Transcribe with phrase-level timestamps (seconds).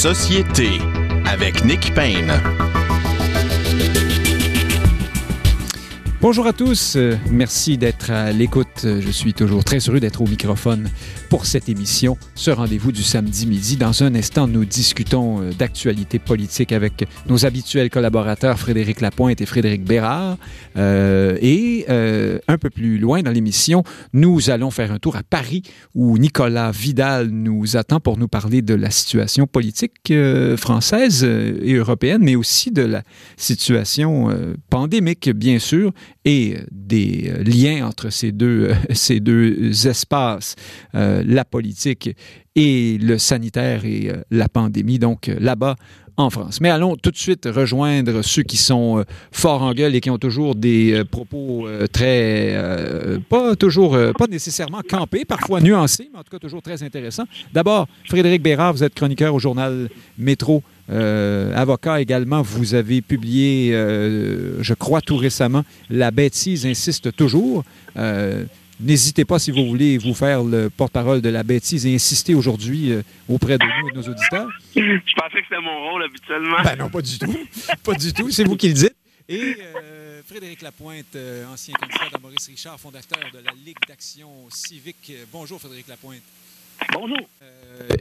[0.00, 0.78] société
[1.26, 2.32] avec Nick Payne.
[6.22, 6.96] Bonjour à tous,
[7.30, 8.69] merci d'être à l'écoute.
[8.82, 10.88] Je suis toujours très heureux d'être au microphone
[11.28, 13.76] pour cette émission, ce rendez-vous du samedi midi.
[13.76, 19.46] Dans un instant, nous discutons euh, d'actualité politique avec nos habituels collaborateurs Frédéric Lapointe et
[19.46, 20.36] Frédéric Bérard.
[20.76, 25.22] Euh, et euh, un peu plus loin dans l'émission, nous allons faire un tour à
[25.22, 25.62] Paris
[25.94, 31.58] où Nicolas Vidal nous attend pour nous parler de la situation politique euh, française euh,
[31.62, 33.02] et européenne, mais aussi de la
[33.36, 35.92] situation euh, pandémique, bien sûr,
[36.24, 40.56] et euh, des euh, liens entre ces deux, ces deux espaces,
[40.94, 42.16] euh, la politique
[42.56, 45.76] et le sanitaire et euh, la pandémie, donc euh, là-bas
[46.16, 46.60] en France.
[46.60, 50.18] Mais allons tout de suite rejoindre ceux qui sont forts en gueule et qui ont
[50.18, 52.58] toujours des propos très,
[53.30, 57.24] pas toujours, pas nécessairement campés, parfois nuancés, mais en tout cas toujours très intéressants.
[57.54, 60.62] D'abord, Frédéric Bérard, vous êtes chroniqueur au journal Métro.
[60.90, 67.64] Avocat également, vous avez publié, je crois tout récemment, La bêtise insiste toujours.
[68.80, 72.92] N'hésitez pas, si vous voulez, vous faire le porte-parole de la bêtise et insister aujourd'hui
[72.92, 74.48] euh, auprès de nous et de nos auditeurs.
[74.74, 74.80] Je
[75.16, 76.62] pensais que c'était mon rôle habituellement.
[76.64, 77.36] Ben non, pas du tout.
[77.84, 78.30] pas du tout.
[78.30, 78.96] C'est vous qui le dites.
[79.28, 84.30] Et euh, Frédéric Lapointe, euh, ancien candidat de Maurice Richard, fondateur de la Ligue d'action
[84.48, 85.12] civique.
[85.30, 86.22] Bonjour, Frédéric Lapointe.
[86.94, 87.28] Bonjour.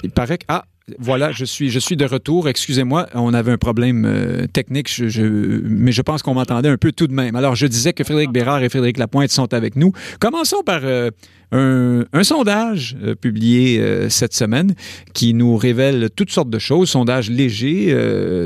[0.01, 0.45] Il paraît que.
[0.47, 0.63] Ah,
[0.97, 2.47] voilà, je suis, je suis de retour.
[2.47, 7.07] Excusez-moi, on avait un problème euh, technique, mais je pense qu'on m'entendait un peu tout
[7.07, 7.35] de même.
[7.35, 9.91] Alors, je disais que Frédéric Bérard et Frédéric Lapointe sont avec nous.
[10.19, 11.11] Commençons par euh,
[11.51, 14.73] un, sondage euh, publié cette semaine
[15.13, 16.89] qui nous révèle toutes sortes de choses.
[16.89, 17.95] Sondage léger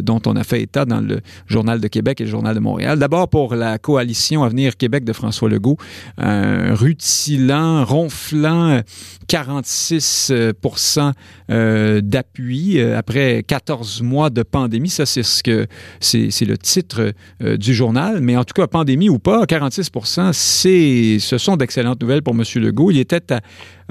[0.02, 3.00] dont on a fait état dans le Journal de Québec et le Journal de Montréal.
[3.00, 5.78] D'abord pour la coalition Avenir Québec de François Legault,
[6.17, 8.81] un rutilant, ronflant,
[9.28, 10.53] 46 euh,
[11.50, 12.02] euh,
[12.33, 14.89] d'appui euh, après 14 mois de pandémie.
[14.89, 15.67] Ça, c'est ce que
[15.99, 18.21] c'est c'est le titre euh, du journal.
[18.21, 19.91] Mais en tout cas, pandémie ou pas, 46
[20.33, 22.43] c'est ce sont d'excellentes nouvelles pour M.
[22.55, 22.91] Legault.
[22.91, 23.41] Il était à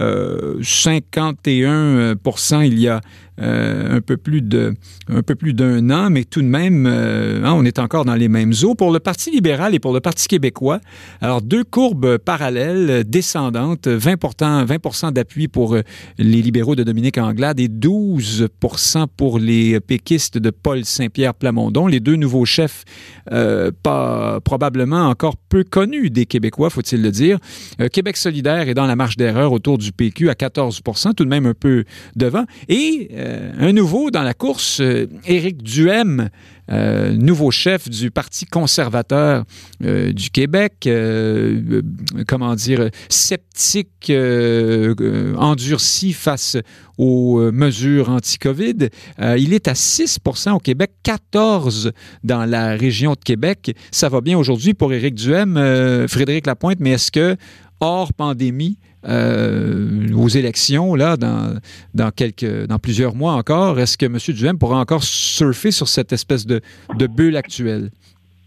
[0.01, 3.01] euh, 51% il y a
[3.41, 8.05] euh, un peu plus d'un an, mais tout de même, euh, hein, on est encore
[8.05, 8.75] dans les mêmes eaux.
[8.75, 10.81] Pour le Parti libéral et pour le Parti québécois,
[11.23, 15.81] alors deux courbes parallèles descendantes, 20 20 d'appui pour euh,
[16.19, 22.01] les libéraux de Dominique Anglade et 12% pour les péquistes de Paul Saint-Pierre Plamondon, les
[22.01, 22.85] deux nouveaux chefs
[23.83, 27.39] pas probablement encore peu connus des Québécois, faut-il le dire.
[27.93, 31.47] Québec solidaire est dans la marge d'erreur autour du PQ à 14% tout de même
[31.47, 31.85] un peu
[32.17, 32.45] devant.
[32.69, 36.31] Et euh, un nouveau dans la course, euh, Éric Duhem,
[36.71, 39.45] euh, nouveau chef du Parti conservateur
[39.81, 40.89] du Québec,
[42.29, 44.13] comment dire, sceptique,
[45.37, 46.57] endurci face
[46.99, 48.89] aux mesures anti-COVID.
[49.37, 53.75] Il est à 6% au Québec, 14 dans la région de Québec.
[53.91, 57.37] Ça va bien aujourd'hui pour Éric Duhem, Frédéric Lapointe, mais est-ce que,
[57.81, 61.59] hors pandémie, euh, aux élections, là, dans,
[61.95, 64.19] dans, quelques, dans plusieurs mois encore, est-ce que M.
[64.29, 66.61] Duhem pourra encore surfer sur cette espèce de,
[67.09, 67.91] bulle actuelle?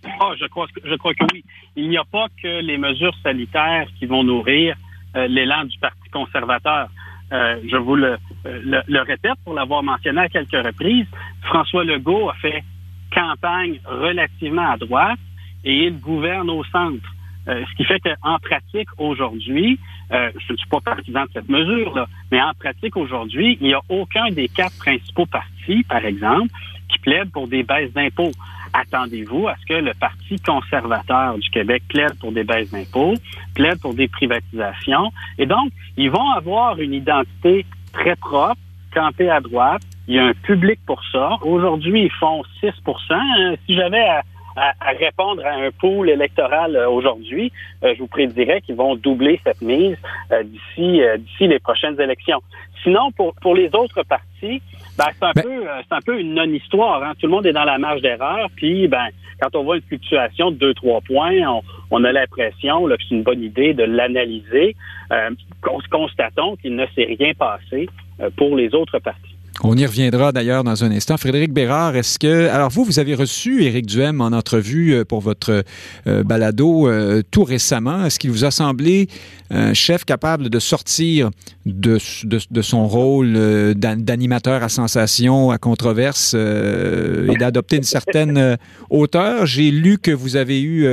[0.05, 1.43] Ah, je crois, je crois que oui.
[1.75, 4.77] Il n'y a pas que les mesures sanitaires qui vont nourrir
[5.16, 6.89] euh, l'élan du Parti conservateur.
[7.33, 11.07] Euh, je vous le, le répète pour l'avoir mentionné à quelques reprises.
[11.43, 12.63] François Legault a fait
[13.11, 15.19] campagne relativement à droite
[15.63, 17.15] et il gouverne au centre.
[17.47, 19.79] Euh, ce qui fait qu'en pratique, aujourd'hui,
[20.11, 23.73] euh, je ne suis pas partisan de cette mesure-là, mais en pratique, aujourd'hui, il n'y
[23.73, 26.50] a aucun des quatre principaux partis, par exemple,
[26.89, 28.31] qui plaide pour des baisses d'impôts.
[28.73, 33.13] Attendez-vous à ce que le Parti conservateur du Québec plaide pour des baisses d'impôts,
[33.53, 35.11] plaide pour des privatisations.
[35.38, 38.59] Et donc, ils vont avoir une identité très propre,
[38.94, 39.81] campée à droite.
[40.07, 41.38] Il y a un public pour ça.
[41.41, 42.72] Aujourd'hui, ils font 6%
[43.11, 43.55] hein.
[43.66, 44.23] Si j'avais à,
[44.55, 47.51] à- à répondre à un pool électoral euh, aujourd'hui,
[47.83, 49.97] euh, je vous prédirais qu'ils vont doubler cette mise
[50.31, 52.41] euh, d'ici d'ici les prochaines élections.
[52.84, 54.61] Sinon, pour, pour les autres partis,
[54.97, 57.03] ben, c'est un Ben- peu c'est un peu une non-histoire.
[57.03, 57.13] Hein.
[57.19, 58.47] Tout le monde est dans la marge d'erreur.
[58.55, 59.07] Puis, ben,
[59.41, 61.61] quand on voit une fluctuation de 2-3 points, on,
[61.91, 64.75] on a l'impression que c'est une bonne idée de l'analyser.
[65.11, 65.31] Euh,
[65.61, 67.90] cons- constatons qu'il ne s'est rien passé
[68.37, 69.34] pour les autres partis.
[69.63, 71.17] On y reviendra d'ailleurs dans un instant.
[71.17, 72.49] Frédéric Bérard, est-ce que...
[72.49, 75.63] Alors vous, vous avez reçu Éric Duhem en entrevue euh, pour votre
[76.07, 78.05] euh, balado euh, tout récemment.
[78.05, 79.07] Est-ce qu'il vous a semblé
[79.49, 81.29] un chef capable de sortir
[81.66, 83.34] de, de, son rôle
[83.75, 88.58] d'an- d'animateur à sensation, à controverse et d'adopter une certaine
[88.90, 89.46] hauteur?
[89.46, 90.87] J'ai lu que vous avez eu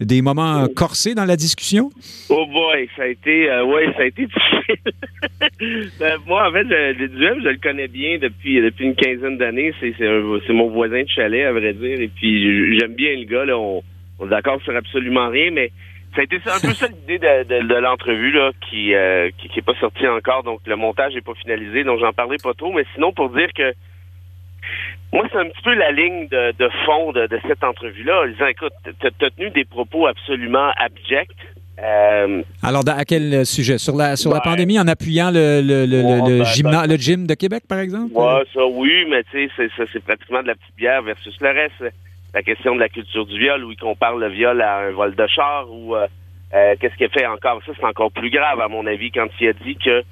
[0.00, 1.90] des moments corsés dans la discussion.
[2.30, 4.92] Oh boy, ça a été, ouais, ça a été difficile.
[5.98, 9.74] Ben, moi, en fait, Duhem, je le connais bien depuis depuis une quinzaine d'années.
[9.80, 12.00] C'est c'est mon voisin de chalet, à vrai dire.
[12.00, 13.44] Et puis j'aime bien le gars.
[13.44, 13.58] Là.
[13.58, 13.82] On,
[14.18, 15.70] on est d'accord sur absolument rien, mais
[16.14, 19.58] ça a été un peu ça l'idée de, de, l'entrevue là, qui, euh, qui qui
[19.58, 20.42] est pas sortie encore.
[20.42, 21.84] Donc le montage est pas finalisé.
[21.84, 22.72] Donc j'en parlerai pas trop.
[22.72, 23.74] Mais sinon, pour dire que
[25.12, 28.26] moi, c'est un petit peu la ligne de, de fond de, de cette entrevue-là, en
[28.26, 31.30] disant, écoute, tu as tenu des propos absolument abjects,
[31.82, 33.78] euh, Alors, à quel sujet?
[33.78, 36.96] Sur la, sur la ben, pandémie, en appuyant le, le, le, le, ben, ben, le
[36.96, 38.12] gym de Québec, par exemple?
[38.14, 41.94] Ouais, ça, oui, mais tu sais, c'est pratiquement de la petite bière versus le reste.
[42.34, 45.14] La question de la culture du viol, où il compare le viol à un vol
[45.14, 46.06] de char, ou euh,
[46.54, 47.60] euh, qu'est-ce qu'il fait encore?
[47.64, 50.02] Ça, c'est encore plus grave, à mon avis, quand il a dit que,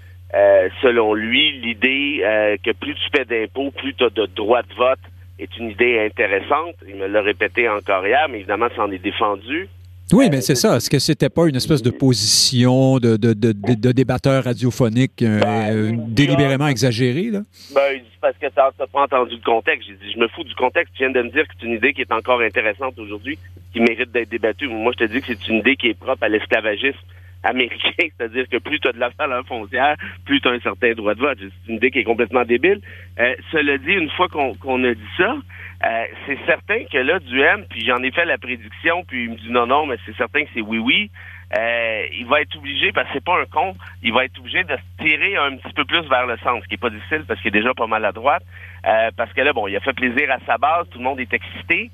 [0.83, 2.21] selon lui, l'idée
[2.65, 4.99] que plus tu paies d'impôts, plus tu as de droits de vote
[5.39, 6.77] est une idée intéressante.
[6.89, 9.69] Il me l'a répété encore hier, mais évidemment, ça en est défendu.
[10.13, 10.77] Oui, mais c'est ça.
[10.77, 15.41] Est-ce que c'était pas une espèce de position de, de, de, de débatteur radiophonique euh,
[15.41, 17.41] ben, euh, délibérément exagérée, là?
[17.75, 19.89] Ben, parce que tu n'as pas entendu le contexte.
[19.89, 20.95] J'ai dit, je me fous du contexte.
[20.95, 23.37] Tu viens de me dire que c'est une idée qui est encore intéressante aujourd'hui,
[23.73, 24.69] qui mérite d'être débattue.
[24.69, 26.99] Moi, je te dis que c'est une idée qui est propre à l'esclavagisme
[27.43, 30.93] américain, c'est-à-dire que plus tu as de la valeur foncière, plus tu as un certain
[30.93, 31.39] droit de vote.
[31.41, 32.81] C'est une idée qui est complètement débile.
[33.19, 35.37] Euh, cela dit, une fois qu'on a dit ça,
[35.85, 39.31] euh, c'est certain que là, du M, puis j'en ai fait la prédiction, puis il
[39.31, 41.11] me dit non, non, mais c'est certain que c'est oui, oui.
[41.57, 44.65] Euh, il va être obligé, parce que c'est pas un con, il va être obligé
[44.65, 47.25] de se tirer un petit peu plus vers le centre, ce qui est pas difficile
[47.29, 48.43] parce qu'il est déjà pas mal à droite.
[48.85, 51.21] Euh, parce que là, bon, il a fait plaisir à sa base, tout le monde
[51.21, 51.91] est excité.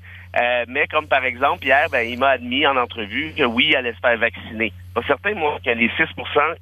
[0.67, 3.93] mais comme par exemple, hier, ben, il m'a admis en entrevue que oui, il allait
[3.93, 4.73] se faire vacciner.
[4.95, 6.07] Pas certain, moi, que les 6%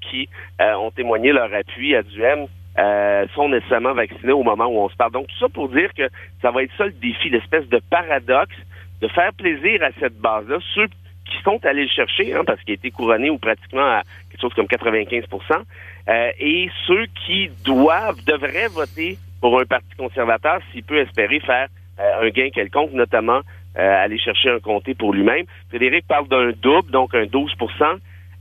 [0.02, 0.28] qui
[0.60, 2.48] ont témoigné leur appui à Duhem
[2.80, 5.12] euh, sont nécessairement vaccinés au moment où on se parle.
[5.12, 6.10] Donc, tout ça pour dire que
[6.42, 8.56] ça va être ça le défi, l'espèce de paradoxe
[9.02, 12.72] de faire plaisir à cette base-là, ceux qui sont allés le chercher, hein, parce qu'il
[12.72, 15.64] a été couronné ou pratiquement à quelque chose comme 95%
[16.10, 21.68] euh, et ceux qui doivent, devraient voter pour un parti conservateur s'il peut espérer faire
[22.00, 23.42] euh, un gain quelconque, notamment
[23.78, 25.46] euh, aller chercher un comté pour lui-même.
[25.70, 27.54] Frédéric parle d'un double, donc un 12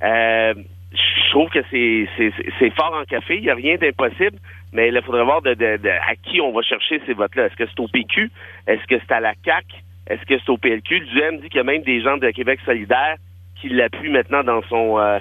[0.03, 0.55] euh,
[0.93, 3.37] je trouve que c'est fort en café.
[3.37, 4.39] Il n'y a rien d'impossible,
[4.73, 7.47] mais il faudrait voir de, de, à qui on va chercher ces votes-là.
[7.47, 8.31] Est-ce que c'est au PQ?
[8.67, 9.67] Est-ce que c'est à la CAC?
[10.09, 10.99] Est-ce que c'est au PLQ?
[10.99, 13.17] Le Duhem dit qu'il y a même des gens de Québec solidaire
[13.61, 15.19] qui l'appuient maintenant dans son, euh,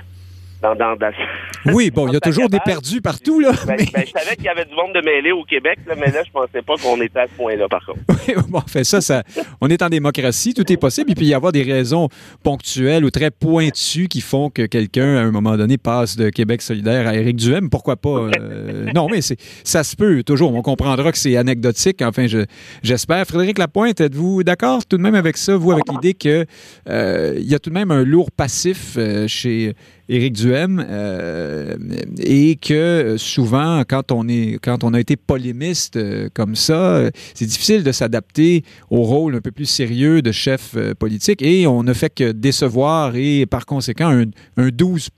[1.65, 3.51] oui, bon, il y a toujours des perdus partout, là.
[3.65, 6.11] Ben, ben, je savais qu'il y avait du monde de mêlée au Québec, là, mais
[6.11, 8.00] là, je pensais pas qu'on était à ce point-là, par contre.
[8.27, 9.23] Oui, bon, fait ça, ça,
[9.59, 11.09] on est en démocratie, tout est possible.
[11.09, 12.09] Il peut y avoir des raisons
[12.44, 16.61] ponctuelles ou très pointues qui font que quelqu'un, à un moment donné, passe de Québec
[16.61, 17.69] solidaire à Éric Duhem.
[17.69, 18.09] Pourquoi pas?
[18.09, 20.53] Euh, non, mais c'est, ça se peut, toujours.
[20.53, 22.01] On comprendra que c'est anecdotique.
[22.01, 22.45] Enfin, je,
[22.83, 23.25] j'espère.
[23.25, 26.45] Frédéric Lapointe, êtes-vous d'accord tout de même avec ça, vous, avec l'idée qu'il
[26.89, 29.73] euh, y a tout de même un lourd passif euh, chez
[30.09, 31.75] Éric Duhem, euh,
[32.17, 37.09] et que euh, souvent, quand on, est, quand on a été polémiste euh, comme ça,
[37.35, 41.83] c'est difficile de s'adapter au rôle un peu plus sérieux de chef politique, et on
[41.83, 44.25] ne fait que décevoir, et par conséquent, un,
[44.57, 45.09] un 12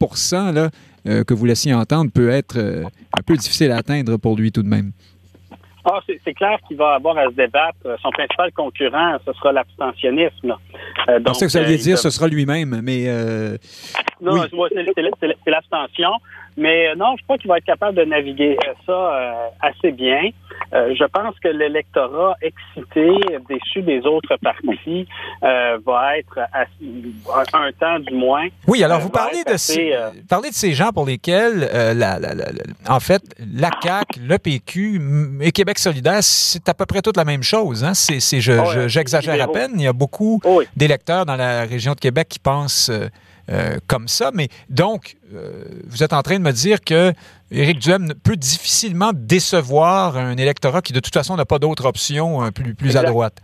[0.54, 0.70] là,
[1.06, 4.68] que vous laissiez entendre peut être un peu difficile à atteindre pour lui tout de
[4.68, 4.92] même.
[5.84, 7.78] Ah, c'est clair qu'il va avoir à se débattre.
[8.02, 10.56] Son principal concurrent, ce sera l'abstentionnisme.
[11.10, 13.06] Euh, donc, que ça veut dire, ce sera lui-même, mais...
[14.22, 16.12] Non, c'est l'abstention.
[16.58, 19.32] Mais euh, non, je crois qu'il va être capable de naviguer euh, ça euh,
[19.62, 20.30] assez bien.
[20.72, 23.10] je pense que l'électorat excité,
[23.50, 25.08] déçu des autres partis,
[25.42, 26.40] va être
[27.54, 28.48] un temps du moins.
[28.68, 29.94] Oui, alors vous parlez de, ces,
[30.30, 32.20] parlez de ces gens pour lesquels, la,
[32.88, 35.02] en fait, la CAQ, le PQ
[35.42, 37.84] et Québec solidaire, c'est à peu près toute la même chose.
[37.84, 37.94] Hein?
[37.94, 38.20] C'est,
[38.52, 39.72] oh, j'exagère à peine.
[39.76, 42.92] Il y a beaucoup oh, d'électeurs dans la région de Québec qui pensent
[43.52, 44.32] euh, comme ça.
[44.34, 47.12] Mais donc, euh, vous êtes en train de me dire que
[47.52, 52.44] Éric Duhem peut difficilement décevoir un électorat qui, de toute façon, n'a pas d'autre option
[52.44, 53.42] euh, plus, plus à droite.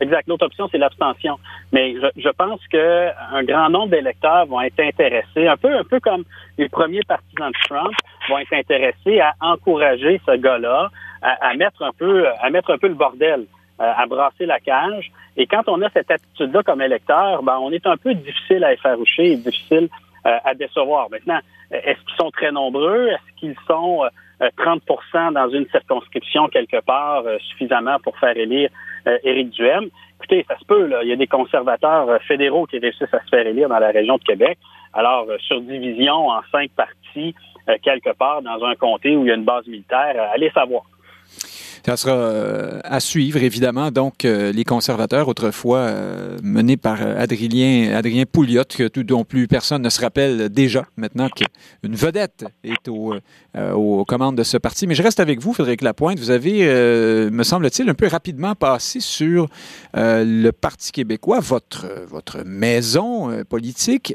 [0.00, 0.28] Exact.
[0.28, 1.38] L'autre option, c'est l'abstention.
[1.72, 6.24] Mais je, pense qu'un grand nombre d'électeurs vont être intéressés, un peu, un peu comme
[6.56, 7.92] les premiers partisans de Trump,
[8.28, 10.90] vont être intéressés à encourager ce gars-là
[11.22, 13.46] à, mettre un peu, à mettre un peu le bordel.
[13.80, 15.12] Euh, à brasser la cage.
[15.36, 18.72] Et quand on a cette attitude-là comme électeur, ben, on est un peu difficile à
[18.72, 19.88] effaroucher et difficile
[20.26, 21.08] euh, à décevoir.
[21.10, 21.38] Maintenant,
[21.70, 23.06] est-ce qu'ils sont très nombreux?
[23.06, 24.02] Est-ce qu'ils sont
[24.40, 24.80] 30%
[25.14, 28.70] euh, dans une circonscription quelque part suffisamment pour faire élire
[29.22, 29.90] Éric Duhem?
[30.16, 30.86] Écoutez, ça se peut.
[30.86, 31.04] Là.
[31.04, 34.16] Il y a des conservateurs fédéraux qui réussissent à se faire élire dans la région
[34.16, 34.58] de Québec.
[34.92, 37.32] Alors, sur division en cinq partis,
[37.84, 40.82] quelque part dans un comté où il y a une base militaire, allez savoir.
[41.88, 43.90] Ça sera euh, à suivre, évidemment.
[43.90, 49.48] Donc, euh, les conservateurs, autrefois euh, menés par Adrien, Adrien Pouliot, que tout dont plus
[49.48, 53.14] personne ne se rappelle déjà, maintenant qu'une vedette est au,
[53.56, 54.86] aux commandes de ce parti.
[54.86, 56.18] Mais je reste avec vous, Frédéric Lapointe.
[56.18, 56.66] Vous avez,
[57.30, 59.48] me semble-t-il, un peu rapidement passé sur
[59.94, 64.12] le Parti québécois, votre, votre maison politique.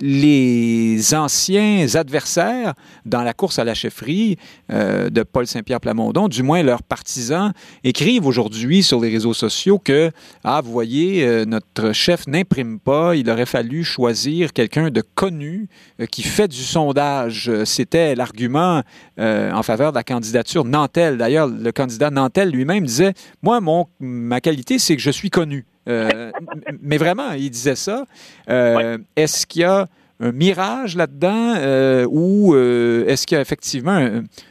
[0.00, 6.64] les anciens adversaires dans la course à la chefferie de Paul Saint-Pierre Plamondon, du moins
[6.64, 7.52] leur partisans
[7.84, 10.10] écrivent aujourd'hui sur les réseaux sociaux que,
[10.44, 15.68] ah, vous voyez, euh, notre chef n'imprime pas, il aurait fallu choisir quelqu'un de connu
[16.00, 17.50] euh, qui fait du sondage.
[17.64, 18.80] C'était l'argument
[19.20, 21.18] euh, en faveur de la candidature Nantel.
[21.18, 23.12] D'ailleurs, le candidat Nantel lui-même disait,
[23.42, 25.66] moi, mon, ma qualité, c'est que je suis connu.
[25.86, 28.06] mais vraiment, il disait ça.
[28.48, 29.86] Est-ce qu'il y a
[30.20, 33.98] un mirage là-dedans euh, ou euh, est-ce qu'il y a effectivement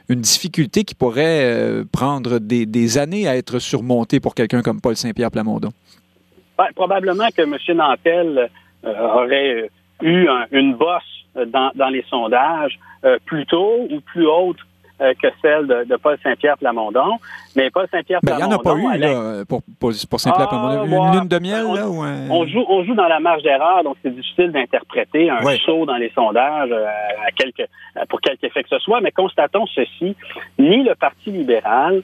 [0.10, 4.96] une difficulté qui pourrait euh, prendre des, années à être surmontée pour quelqu'un comme Paul
[4.96, 5.70] Saint-Pierre Plamondon?
[6.58, 7.58] Ben, probablement que M.
[7.78, 8.50] Nantel
[8.84, 9.70] aurait
[10.02, 11.04] eu une bosse
[11.48, 12.80] dans, dans les sondages
[13.26, 14.60] plus tôt ou plus haute
[15.00, 17.18] que celle de, Paul Saint-Pierre Plamondon.
[17.56, 18.40] Mais Paul Saint-Pierre Plamondon.
[18.40, 20.82] Ben, il n'y en a pas eu, là, pour, pour, Saint-Pierre Plamondon.
[20.84, 21.88] Ah, une lune de miel, on, là?
[21.90, 25.86] Ou on, joue, on joue dans la marge d'erreur, donc c'est difficile d'interpréter un saut
[25.86, 26.88] dans les sondages euh,
[27.26, 29.02] à quelque, euh, pour quelque effet que ce soit.
[29.02, 30.16] Mais constatons ceci
[30.60, 32.02] ni le Parti libéral,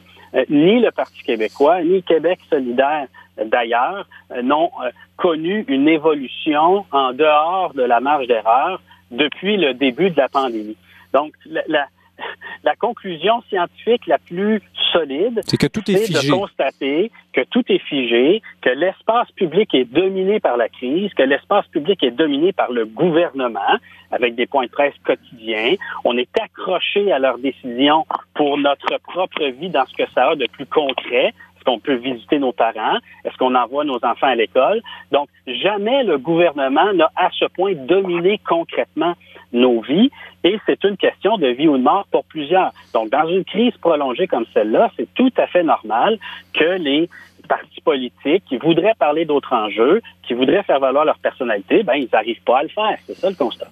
[0.50, 3.08] ni le Parti québécois, ni Québec solidaire
[3.46, 4.08] d'ailleurs,
[4.44, 4.72] n'ont
[5.18, 8.82] connu une évolution en dehors de la marge d'erreur
[9.12, 10.78] depuis le début de la pandémie.
[11.14, 11.86] Donc, la la
[12.82, 14.62] conclusion scientifique la plus
[14.92, 16.28] solide, c'est que tout est, figé.
[16.28, 21.24] de constater que tout est figé, que l'espace public est dominé par la crise, que
[21.24, 23.78] l'espace public est dominé par le gouvernement,
[24.12, 25.76] avec des points de presse quotidiens.
[26.04, 30.36] On est accroché à leurs décisions pour notre propre vie dans ce que ça a
[30.36, 31.28] de plus concret.
[31.28, 32.98] Est-ce qu'on peut visiter nos parents?
[33.24, 34.82] Est-ce qu'on envoie nos enfants à l'école?
[35.12, 39.14] Donc, jamais le gouvernement n'a à ce point dominé concrètement
[39.54, 40.12] nos vies
[40.44, 42.72] et c'est une question de vie ou de mort pour plusieurs.
[42.94, 46.18] Donc, dans une crise prolongée comme celle-là, c'est tout à fait normal
[46.54, 47.10] que les
[47.52, 52.08] partis politiques qui voudraient parler d'autres enjeux, qui voudraient faire valoir leur personnalité, ben ils
[52.14, 52.98] n'arrivent pas à le faire.
[53.06, 53.68] C'est ça le constat.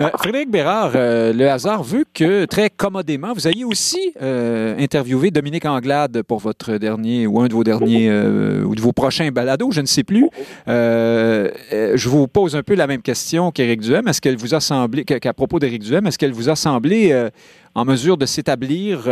[0.00, 5.30] Euh, Frédéric Bérard, euh, le hasard veut que très commodément, vous ayez aussi euh, interviewé
[5.30, 9.70] Dominique Anglade pour votre dernier ou un de vos derniers ou de vos prochains balados,
[9.70, 10.28] je ne sais plus.
[10.66, 14.08] je vous pose un peu la même question qu'Éric Duhem.
[14.08, 17.28] Est-ce qu'elle vous a semblé, qu'à propos d'Éric Duhem, est-ce qu'elle vous a semblé
[17.74, 19.04] en mesure de s'établir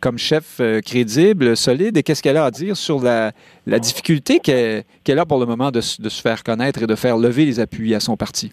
[0.00, 3.32] comme chef crédible, solide, et qu'est-ce qu'elle a à dire sur la,
[3.78, 7.44] difficulté qu'elle a pour le moment de, de, se faire connaître et de faire lever
[7.44, 8.52] les appuis à son parti?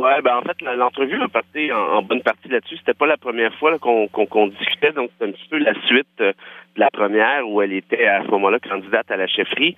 [0.00, 2.78] Ouais, ben en fait, l'entrevue a passé en, bonne partie là-dessus.
[2.78, 6.32] C'était pas la première fois qu'on discutait, donc c'est un petit peu la suite euh,
[6.76, 9.74] la première où elle était à ce moment-là candidate à la chefferie.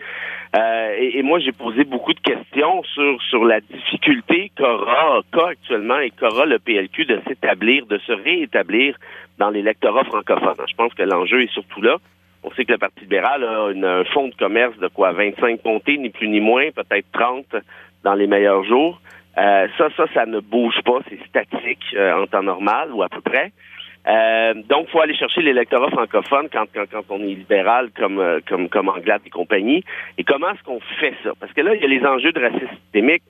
[0.57, 5.99] Euh, et, moi, j'ai posé beaucoup de questions sur sur la difficulté qu'aura qu'a actuellement
[5.99, 8.97] et qu'aura le PLQ de s'établir, de se réétablir
[9.39, 10.55] dans l'électorat francophone.
[10.69, 11.97] Je pense que l'enjeu est surtout là.
[12.45, 15.97] On sait que le Parti libéral a un fonds de commerce de quoi 25 comtés,
[15.97, 17.47] ni plus ni moins, peut-être 30
[18.03, 19.01] dans les meilleurs jours.
[19.39, 23.09] Euh, ça, ça, ça ne bouge pas, c'est statique euh, en temps normal ou à
[23.09, 23.53] peu près.
[24.09, 28.41] Euh, donc, faut aller chercher l'électorat francophone quand, quand, quand, on est libéral comme euh,
[28.47, 29.85] comme comme Anglade et compagnie.
[30.19, 31.33] Et comment est-ce qu'on fait ça?
[31.39, 33.23] Parce que là, il y a les enjeux de racisme systémique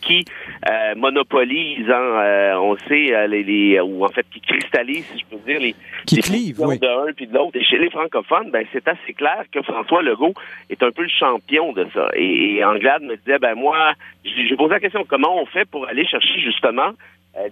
[0.00, 0.24] qui
[0.68, 5.20] euh, monopolise, hein, euh, on sait, euh, les, les, ou en fait qui cristallise, si
[5.20, 5.74] je peux dire, les,
[6.06, 6.78] qui les oui.
[6.78, 7.56] de un puis de l'autre.
[7.56, 10.34] Et chez les francophones, ben c'est assez clair que François Legault
[10.68, 12.08] est un peu le champion de ça.
[12.14, 13.92] Et, Anglade me disait, ben moi,
[14.24, 16.92] j'ai posé la question comment on fait pour aller chercher justement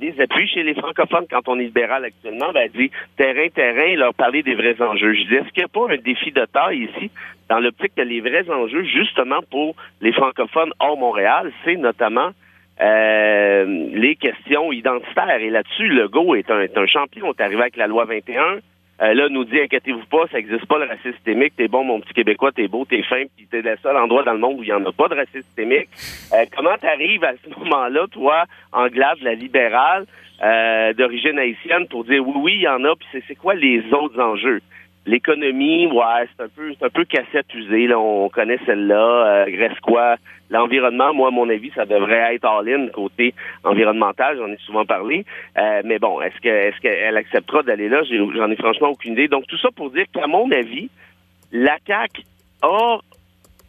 [0.00, 4.14] des appuis chez les francophones quand on est libéral actuellement, ben, dit terrain, terrain, leur
[4.14, 5.14] parler des vrais enjeux.
[5.14, 7.10] Je dis, est-ce qu'il n'y a pas un défi de taille ici
[7.48, 12.30] dans l'optique que les vrais enjeux, justement pour les francophones hors Montréal, c'est notamment
[12.80, 15.40] euh, les questions identitaires.
[15.40, 17.28] Et là-dessus, Legault est un, est un champion.
[17.28, 18.58] On est arrivé avec la loi 21.
[19.00, 21.54] Euh, là, nous dit, inquiétez-vous pas, ça n'existe pas le racisme systémique.
[21.56, 24.32] T'es bon, mon petit Québécois, t'es beau, t'es fin, puis t'es le seul endroit dans
[24.32, 25.88] le monde où il n'y en a pas de racisme systémique.
[26.32, 30.06] Euh, comment t'arrives à ce moment-là, toi, Anglade, la libérale,
[30.42, 33.84] euh, d'origine haïtienne, pour dire oui, oui, il y en a, puis c'est quoi les
[33.92, 34.60] autres enjeux?
[35.08, 37.86] L'économie, ouais, c'est un peu c'est un peu cassette usée.
[37.86, 39.26] Là, on connaît celle-là.
[39.26, 40.16] Euh, reste quoi
[40.50, 43.32] L'environnement, moi, à mon avis, ça devrait être all-in côté
[43.64, 44.36] environnemental.
[44.36, 45.24] J'en ai souvent parlé.
[45.56, 48.02] Euh, mais bon, est-ce que est-ce qu'elle acceptera d'aller là?
[48.02, 49.28] J'en ai franchement aucune idée.
[49.28, 50.90] Donc tout ça pour dire qu'à mon avis,
[51.52, 51.78] la
[52.60, 52.98] a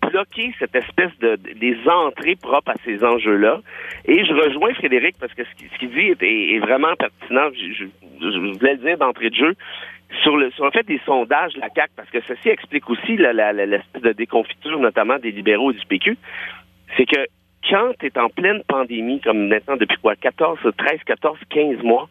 [0.10, 3.62] bloqué cette espèce de des entrées propres à ces enjeux-là.
[4.04, 7.48] Et je rejoins Frédéric parce que ce qu'il dit est, vraiment pertinent.
[7.54, 7.86] Je, je,
[8.20, 9.56] je voulais le dire d'entrée de jeu
[10.24, 14.02] sur le sur le fait des sondages la CAC parce que ceci explique aussi l'espèce
[14.02, 16.18] de déconfiture notamment des libéraux et du PQ,
[16.98, 17.28] c'est que
[17.70, 22.08] quand tu es en pleine pandémie comme maintenant depuis quoi 14 13 14 15 mois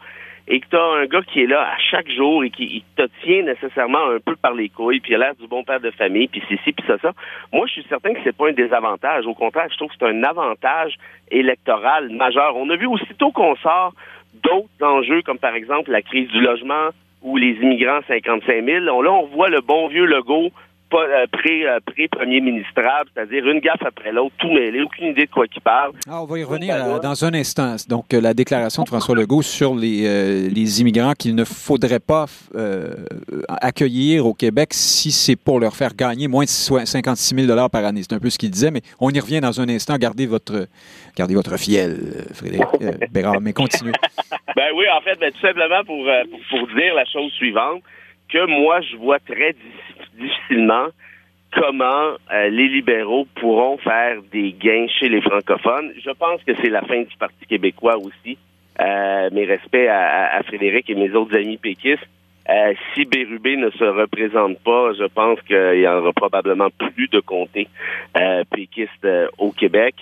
[0.50, 3.02] et que tu as un gars qui est là à chaque jour et qui te
[3.22, 5.90] tient nécessairement un peu par les couilles, puis il a l'air du bon père de
[5.90, 7.12] famille, puis c'est ci, puis ça, ça.
[7.52, 9.26] Moi, je suis certain que c'est pas un désavantage.
[9.26, 10.94] Au contraire, je trouve que c'est un avantage
[11.30, 12.56] électoral majeur.
[12.56, 13.92] On a vu aussitôt qu'on sort
[14.42, 16.90] d'autres enjeux, comme par exemple la crise du logement,
[17.22, 18.84] ou les immigrants 55 000.
[18.84, 20.50] Là, on voit le bon vieux logo
[20.88, 25.92] pré-premier ministrable, c'est-à-dire une gaffe après l'autre, tout mêlé, aucune idée de quoi il parle.
[26.08, 27.76] Ah, on va y revenir euh, dans un instant.
[27.88, 32.26] Donc, la déclaration de François Legault sur les, les immigrants qu'il ne faudrait pas
[33.48, 38.02] accueillir au Québec si c'est pour leur faire gagner moins de 56 000 par année.
[38.02, 39.96] C'est un peu ce qu'il disait, mais on y revient dans un instant.
[39.96, 40.66] Gardez votre,
[41.16, 41.96] gardez votre fiel,
[42.34, 42.66] Frédéric
[43.12, 43.92] Bérard, mais continuez.
[44.56, 47.82] ben oui, en fait, ben, tout simplement pour, pour, pour dire la chose suivante,
[48.28, 50.88] que moi, je vois très difficile difficilement
[51.52, 55.92] comment euh, les libéraux pourront faire des gains chez les francophones.
[56.04, 58.36] Je pense que c'est la fin du Parti québécois aussi.
[58.80, 62.06] Euh, mes respects à, Frédéric et mes autres amis péquistes.
[62.48, 67.20] Euh, si Bérubé ne se représente pas, je pense qu'il y aura probablement plus de
[67.20, 67.68] comtés
[69.04, 69.94] euh, au Québec.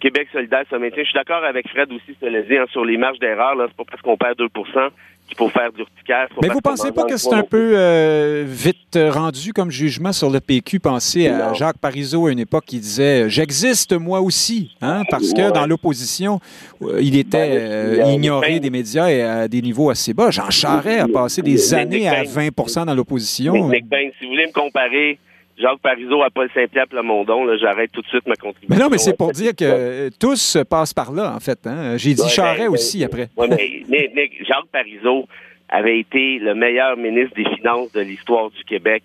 [0.00, 1.02] Québec solidaire se maintient.
[1.02, 3.54] Je suis d'accord avec Fred aussi, se hein, sur les marges d'erreur.
[3.58, 4.90] C'est pas parce qu'on perd 2%
[5.26, 6.28] qu'il faut faire d'urticaire.
[6.42, 10.40] Mais vous pensez pas que c'est un peu euh, vite rendu comme jugement sur le
[10.40, 10.80] PQ?
[10.80, 15.52] Pensez à Jacques Parizeau à une époque qui disait «J'existe moi aussi hein, parce que
[15.52, 16.40] dans l'opposition,
[16.82, 20.30] euh, il était ben, euh, ignoré des médias et à des niveaux assez bas.
[20.30, 23.54] Jean Charest a passé des années à 20% dans l'opposition.
[23.54, 25.18] si vous voulez me comparer
[25.56, 28.74] Jacques Parizeau à Paul Saint-Pierre Plamondon, j'arrête tout de suite ma contribution.
[28.74, 31.58] Mais non, mais c'est pour dire que tous passent par là, en fait.
[31.66, 31.96] Hein.
[31.96, 33.28] J'ai dit Charret aussi après.
[33.38, 35.26] mais, Jacques Parizeau
[35.68, 39.02] avait été le meilleur ministre des Finances de l'histoire du Québec,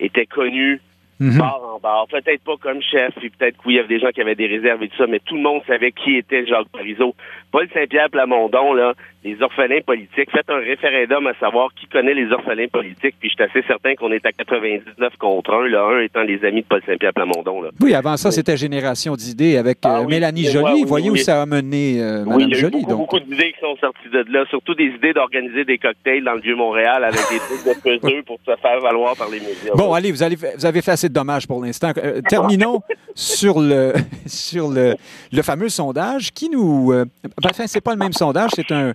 [0.00, 0.80] était connu
[1.20, 1.40] Mhm.
[1.40, 2.08] en bord.
[2.10, 4.82] Peut-être pas comme chef, puis peut-être qu'il y avait des gens qui avaient des réserves
[4.82, 7.14] et tout ça, mais tout le monde savait qui était Jacques Parizeau.
[7.54, 12.32] Paul Saint-Pierre Plamondon, là, les orphelins politiques, faites un référendum à savoir qui connaît les
[12.32, 16.00] orphelins politiques, puis je suis assez certain qu'on est à 99 contre 1, là, un
[16.00, 17.62] étant les amis de Paul Saint-Pierre Plamondon.
[17.62, 17.70] Là.
[17.80, 20.82] Oui, avant ça, c'était Génération d'idées avec ah euh, Mélanie Joly.
[20.84, 22.82] Voyez où ça a mené euh, Mme Joly.
[22.82, 26.34] Beaucoup, beaucoup d'idées qui sont sorties de là, surtout des idées d'organiser des cocktails dans
[26.34, 29.74] le Vieux-Montréal avec des trucs de peseux pour se faire valoir par les médias.
[29.76, 31.92] Bon, allez, vous, allez, vous avez fait assez de dommages pour l'instant.
[31.98, 32.82] Euh, terminons
[33.14, 33.92] sur le
[34.26, 34.96] sur le,
[35.32, 36.92] le, fameux sondage qui nous.
[36.92, 37.04] Euh,
[37.50, 38.92] enfin, c'est pas le même sondage, c'est un,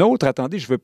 [0.00, 0.26] autre.
[0.26, 0.78] Attendez, je veux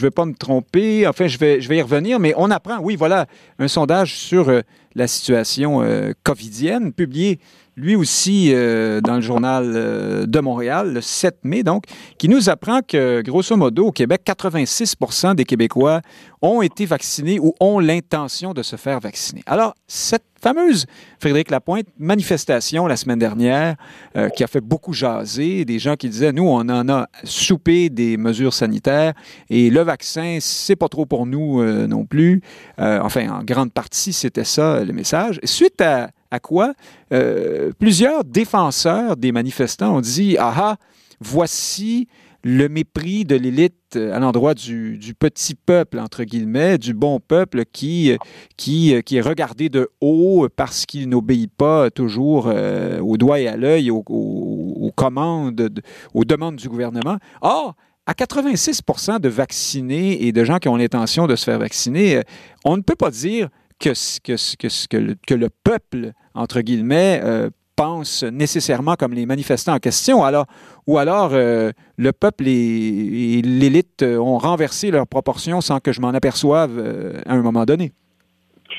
[0.00, 1.06] veux pas me tromper.
[1.06, 2.78] Enfin, je vais je vais y revenir, mais on apprend.
[2.80, 3.26] Oui, voilà,
[3.58, 4.60] un sondage sur euh,
[4.94, 5.82] la situation
[6.22, 7.40] covidienne publié
[7.80, 11.84] lui aussi euh, dans le journal euh, de Montréal, le 7 mai, donc,
[12.18, 14.96] qui nous apprend que, grosso modo, au Québec, 86
[15.34, 16.02] des Québécois
[16.42, 19.42] ont été vaccinés ou ont l'intention de se faire vacciner.
[19.46, 20.86] Alors, cette fameuse,
[21.18, 23.76] Frédéric Lapointe, manifestation la semaine dernière
[24.16, 27.88] euh, qui a fait beaucoup jaser, des gens qui disaient, nous, on en a soupé
[27.88, 29.12] des mesures sanitaires
[29.48, 32.40] et le vaccin, c'est pas trop pour nous non plus.
[32.78, 35.40] enfin, en grande partie, c'était ça le message.
[35.44, 36.74] Suite à à quoi
[37.12, 40.76] euh, plusieurs défenseurs des manifestants ont dit Ah ah,
[41.20, 42.08] voici
[42.42, 48.16] le mépris de l'élite à l'endroit du, petit peuple, entre guillemets, du bon peuple qui,
[48.56, 53.48] qui, qui est regardé de haut parce qu'il n'obéit pas toujours euh, au doigt et
[53.48, 55.80] à l'œil aux, commandes,
[56.14, 57.18] aux demandes du gouvernement.
[57.42, 57.74] Or,
[58.06, 62.22] à 86% de vaccinés et de gens qui ont l'intention de se faire vacciner, euh,
[62.64, 63.90] on ne peut pas dire que,
[64.22, 69.74] que, que, que, le, que le peuple, entre guillemets, euh, pense nécessairement comme les manifestants
[69.74, 70.46] en question, alors,
[70.86, 76.10] ou alors euh, le peuple et, l'élite ont renversé leurs proportions sans que je m'en
[76.10, 77.92] aperçoive euh, à un moment donné.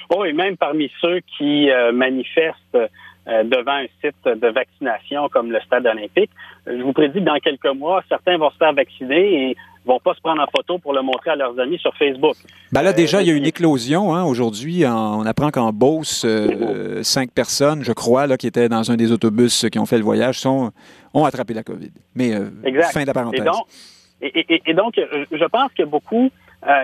[0.09, 2.77] Oh, et même parmi ceux qui manifestent
[3.25, 6.31] devant un site de vaccination comme le stade olympique,
[6.67, 10.13] je vous prédis que dans quelques mois, certains vont se faire vacciner et vont pas
[10.13, 12.35] se prendre en photo pour le montrer à leurs amis sur Facebook.
[12.71, 14.13] Ben là, déjà, il y a une éclosion.
[14.13, 18.91] Hein, Aujourd'hui, on apprend qu'en Beauce, euh, cinq personnes, je crois, là, qui étaient dans
[18.91, 20.71] un des autobus qui ont fait le voyage, sont,
[21.13, 21.91] ont attrapé la COVID.
[22.15, 22.49] Mais euh,
[22.93, 23.43] fin de la parenthèse.
[24.21, 26.29] Et donc, euh, je pense que beaucoup,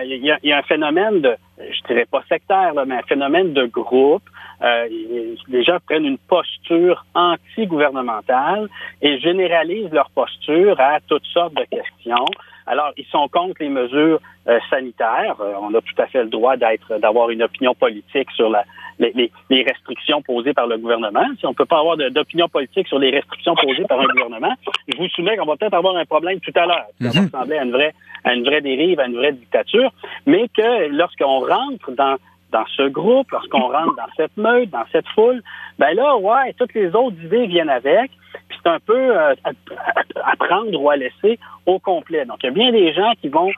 [0.04, 4.28] il y, a un phénomène de, je dirais pas sectaire, mais un phénomène de groupe.
[4.60, 8.68] les gens prennent une posture anti-gouvernementale
[9.00, 12.26] et généralisent leur posture à toutes sortes de questions.
[12.68, 15.36] Alors, ils sont contre les mesures euh, sanitaires.
[15.40, 18.64] Euh, on a tout à fait le droit d'être, d'avoir une opinion politique sur la,
[18.98, 21.24] les, les, restrictions posées par le gouvernement.
[21.38, 24.54] Si on ne peut pas avoir d'opinion politique sur les restrictions posées par un gouvernement,
[24.86, 26.86] je vous soumets qu'on va peut-être avoir un problème tout à l'heure.
[27.00, 27.26] Ça va mhm.
[27.26, 29.90] ressembler à une vraie, à une vraie dérive, à une vraie dictature.
[30.26, 32.16] Mais que lorsqu'on rentre dans
[32.50, 35.42] dans ce groupe, lorsqu'on rentre dans cette meute, dans cette foule,
[35.78, 38.10] ben là, ouais, toutes les autres idées viennent avec.
[38.48, 42.72] Puis c'est un peu euh, à, prendre ou à laisser Donc, il y a bien
[42.72, 43.50] des gens qui vont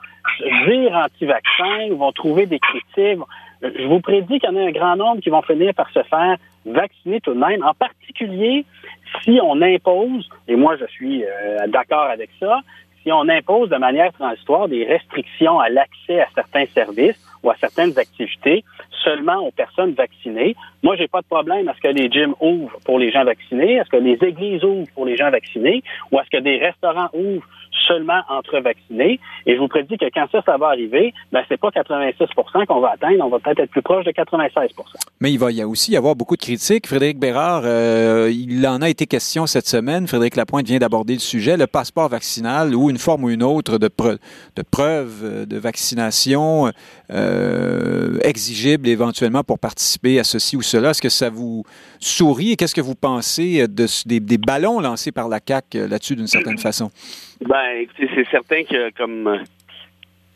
[0.67, 3.19] dire anti-vaccin, vont trouver des critiques.
[3.61, 6.03] Je vous prédis qu'il y en a un grand nombre qui vont finir par se
[6.03, 8.65] faire vacciner tout de même, en particulier
[9.23, 12.59] si on impose, et moi je suis euh, d'accord avec ça,
[13.03, 17.55] si on impose de manière transitoire des restrictions à l'accès à certains services ou à
[17.55, 18.63] certaines activités
[19.03, 20.55] seulement aux personnes vaccinées.
[20.83, 23.79] Moi, j'ai pas de problème à ce que les gyms ouvrent pour les gens vaccinés,
[23.79, 26.57] à ce que les églises ouvrent pour les gens vaccinés, ou à ce que des
[26.57, 27.47] restaurants ouvrent
[27.91, 29.19] seulement entre vaccinés.
[29.45, 32.25] Et je vous prédis que quand ça, va arriver, ben, c'est pas 86
[32.67, 34.69] qu'on va atteindre, on va peut-être être plus proche de 96
[35.19, 36.87] Mais il va y aussi y avoir beaucoup de critiques.
[36.87, 40.07] Frédéric Bérard, euh, il en a été question cette semaine.
[40.07, 41.57] Frédéric Lapointe vient d'aborder le sujet.
[41.57, 46.71] Le passeport vaccinal ou une forme ou une autre de, preuve de vaccination
[47.11, 50.91] euh, exigible éventuellement pour participer à ceci ou cela.
[50.91, 51.63] Est-ce que ça vous
[51.99, 52.51] sourit?
[52.51, 56.15] Et qu'est-ce que vous pensez de, des, des ballons lancés par la CAQ euh, là-dessus
[56.15, 56.89] d'une certaine façon?
[57.41, 59.39] Ben, écoutez, c'est certain que comme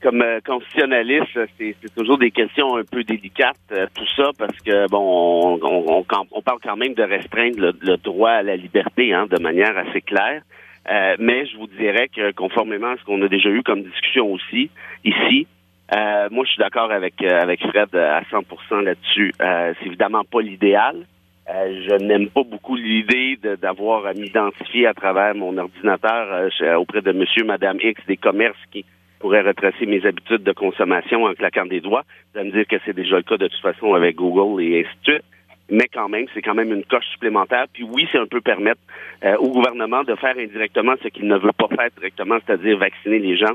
[0.05, 4.87] comme euh, constitutionnaliste, c'est toujours des questions un peu délicates, euh, tout ça, parce que
[4.87, 9.41] bon, on, on, parle quand même de restreindre le, droit à la liberté, hein, de
[9.41, 10.43] manière assez claire.
[10.91, 14.31] Euh, mais je vous dirais que conformément à ce qu'on a déjà eu comme discussion
[14.31, 14.69] aussi
[15.03, 15.47] ici,
[15.91, 19.33] moi je suis d'accord avec avec Fred à 100% là-dessus.
[19.39, 21.05] c'est évidemment pas l'idéal.
[21.47, 27.01] Euh, je n'aime pas beaucoup l'idée d'avoir à m'identifier à travers mon ordinateur euh, auprès
[27.01, 28.83] de monsieur, madame X des commerces qui
[29.19, 32.03] pourraient retracer mes habitudes de consommation en claquant des doigts.
[32.33, 34.79] Vous allez me dire que c'est déjà le cas de toute façon avec Google et
[34.79, 35.25] ainsi de suite.
[35.69, 37.65] Mais quand même, c'est quand même une coche supplémentaire.
[37.73, 38.81] Puis oui, c'est un peu permettre
[39.23, 43.19] euh, au gouvernement de faire indirectement ce qu'il ne veut pas faire directement, c'est-à-dire vacciner
[43.19, 43.53] les gens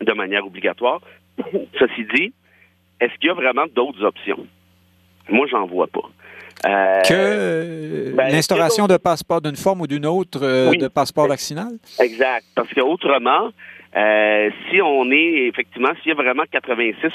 [0.00, 1.00] de manière obligatoire.
[1.78, 2.32] Ceci dit,
[3.00, 4.46] est-ce qu'il y a vraiment d'autres options?
[5.28, 6.08] Moi, j'en vois pas.
[6.64, 11.72] Euh, que ben, l'instauration de passeport d'une forme ou d'une autre euh, de passeport vaccinal?
[12.00, 12.44] Exact.
[12.54, 13.50] Parce qu'autrement,
[13.96, 17.08] euh, si on est effectivement, s'il y a vraiment 86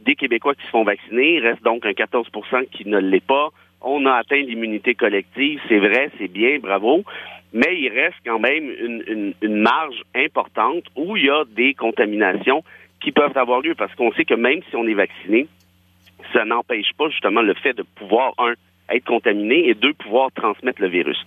[0.00, 3.48] des Québécois qui se font vacciner, il reste donc un 14% qui ne l'est pas.
[3.80, 7.04] On a atteint l'immunité collective, c'est vrai, c'est bien, bravo.
[7.52, 12.62] Mais il reste quand même une, une marge importante où il y a des contaminations
[13.00, 15.46] qui peuvent avoir lieu parce qu'on sait que même si on est vacciné,
[16.32, 18.54] ça n'empêche pas justement le fait de pouvoir, un,
[18.90, 21.18] être contaminé et deux, pouvoir transmettre le virus.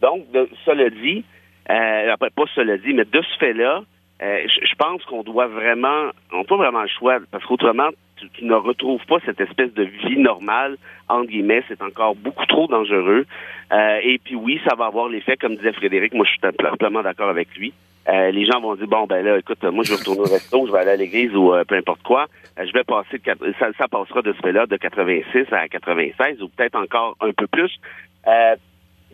[0.00, 1.24] Donc, de, cela dit,
[1.70, 3.82] euh, pas cela dit, mais de ce fait-là,
[4.22, 7.88] euh, je pense qu'on doit vraiment, on n'a pas vraiment le choix, parce qu'autrement,
[8.34, 10.76] tu, ne retrouves pas cette espèce de vie normale,
[11.08, 13.24] entre guillemets, c'est encore beaucoup trop dangereux.
[13.72, 17.02] Euh, et puis oui, ça va avoir l'effet, comme disait Frédéric, moi je suis simplement
[17.02, 17.72] d'accord avec lui,
[18.08, 20.66] euh, les gens vont dire bon ben là, écoute, moi je vais retourner au resto,
[20.66, 22.26] je vais aller à l'église ou euh, peu importe quoi.
[22.58, 23.20] Euh, je vais passer
[23.58, 27.46] ça, ça passera de ce fait-là de 86 à 96 ou peut-être encore un peu
[27.46, 27.72] plus.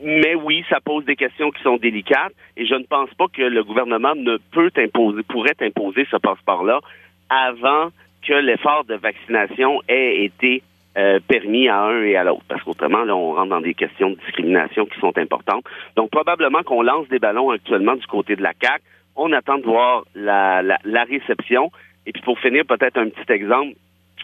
[0.02, 3.42] mais oui, ça pose des questions qui sont délicates et je ne pense pas que
[3.42, 6.80] le gouvernement ne peut imposer, pourrait imposer ce passeport-là
[7.28, 7.88] avant
[8.22, 10.62] que l'effort de vaccination ait été
[10.96, 12.44] euh, permis à un et à l'autre.
[12.48, 15.64] Parce qu'autrement, là, on rentre dans des questions de discrimination qui sont importantes.
[15.94, 18.80] Donc, probablement qu'on lance des ballons actuellement du côté de la CAC.
[19.14, 21.70] On attend de voir la, la, réception.
[22.06, 23.74] Et puis, pour finir, peut-être un petit exemple,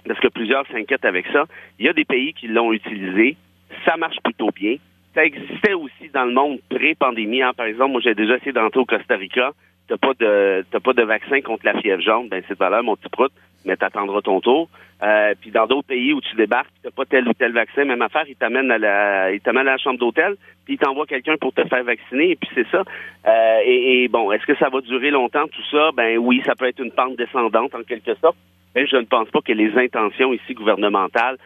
[0.06, 1.44] parce que plusieurs s'inquiètent avec ça.
[1.78, 3.37] Il y a des pays qui l'ont utilisé.
[3.85, 4.76] Ça marche plutôt bien.
[5.14, 7.42] Ça existait aussi dans le monde pré-pandémie.
[7.42, 7.52] Hein.
[7.54, 9.52] Par exemple, moi, j'ai déjà essayé d'entrer au Costa Rica.
[9.88, 12.82] T'as pas de t'as pas de vaccin contre la fièvre jaune, ben c'est pas là,
[12.82, 13.32] mon petit prout
[13.64, 14.68] mais t'attendras ton tour.
[15.03, 17.85] Euh, puis dans d'autres pays où tu débarques, tu n'as pas tel ou tel vaccin,
[17.85, 21.07] même affaire, ils t'amènent à la, ils t'amènent à la chambre d'hôtel, puis ils t'envoient
[21.07, 22.85] quelqu'un pour te faire vacciner, et puis c'est ça.
[23.27, 25.90] Euh, et, et, bon, est-ce que ça va durer longtemps tout ça?
[25.96, 28.37] Ben oui, ça peut être une pente descendante en quelque sorte,
[28.77, 31.37] mais je ne pense pas que les intentions ici gouvernementales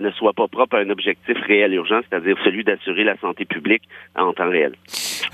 [0.00, 3.82] ne soit pas propre à un objectif réel urgent, c'est-à-dire celui d'assurer la santé publique
[4.16, 4.74] en temps réel.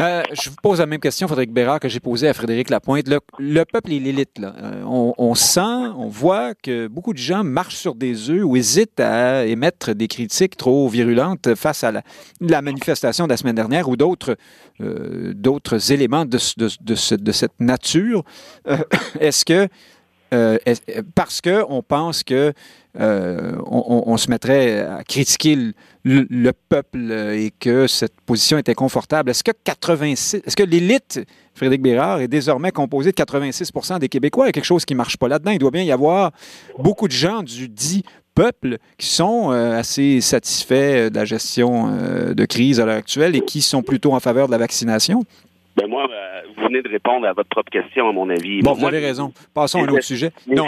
[0.01, 3.09] Euh, je vous pose la même question, Frédéric Bérard, que j'ai posée à Frédéric Lapointe.
[3.39, 7.77] Le, peuple et l'élite, euh, on, on, sent, on voit que beaucoup de gens marchent
[7.77, 13.27] sur des œufs ou hésitent à émettre des critiques trop virulentes face à la, manifestation
[13.27, 14.37] de la semaine dernière ou d'autres
[14.79, 18.25] d'autres éléments de, cette nature.
[19.21, 19.69] Est-ce que
[20.33, 20.59] euh,
[21.15, 22.53] parce qu'on pense que
[22.99, 25.57] euh, on, se mettrait à critiquer
[26.03, 29.31] le, peuple et que cette position était confortable.
[29.31, 31.21] Est-ce que 86, est-ce que l'élite
[31.55, 34.47] Frédéric Bérard est désormais composée de 86% des Québécois?
[34.47, 35.53] Il y a quelque chose qui ne marche pas là-dedans.
[35.53, 36.33] Il doit bien y avoir
[36.79, 38.03] beaucoup de gens du dit
[38.35, 41.93] peuple qui sont euh, assez satisfaits de la gestion
[42.35, 45.25] de crise à l'heure actuelle et qui sont plutôt en faveur de la vaccination.
[45.77, 48.61] Ben moi, euh, vous venez de répondre à votre propre question, à mon avis.
[48.61, 49.33] Bon, vous avez raison.
[49.55, 50.33] Passons à un autre sujet.
[50.47, 50.67] Non,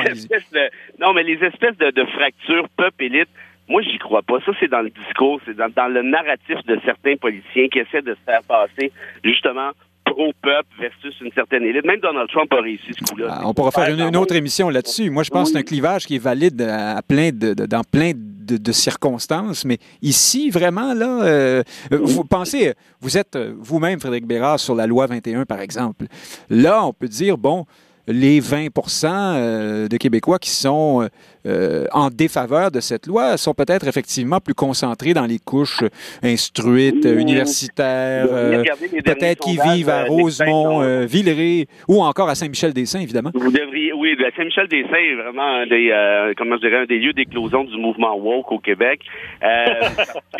[1.00, 3.28] non, mais les espèces de, fractures peuple-élite,
[3.68, 4.38] moi, j'y crois pas.
[4.44, 8.02] Ça, c'est dans le discours, c'est dans, dans, le narratif de certains politiciens qui essaient
[8.02, 8.92] de se faire passer,
[9.24, 9.70] justement,
[10.04, 11.84] pro-peuple versus une certaine élite.
[11.84, 13.28] Même Donald Trump a réussi ce coup-là.
[13.30, 15.10] Ah, on pourra faire une, autre émission là-dessus.
[15.10, 18.12] Moi, je pense que c'est un clivage qui est valide à plein de, dans plein
[18.14, 24.58] de, circonstances, mais ici, vraiment, là, euh, vous pensez, vous êtes euh, vous-même, Frédéric Bérard,
[24.60, 26.06] sur la loi 21, par exemple.
[26.50, 27.64] Là, on peut dire, bon,
[28.06, 31.08] les 20% euh, de Québécois qui sont
[31.46, 35.82] euh, en défaveur de cette loi sont peut-être effectivement plus concentrés dans les couches
[36.22, 38.62] instruites, universitaires, euh,
[39.04, 43.30] peut-être qui vivent à Rosemont, Villeray ou encore à Saint-Michel-des-Saints, évidemment.
[43.34, 47.64] Vous devriez, oui, Saint-Michel-des-Saints est vraiment un des, comment je dirais, un des lieux d'éclosion
[47.64, 49.00] du mouvement woke au Québec.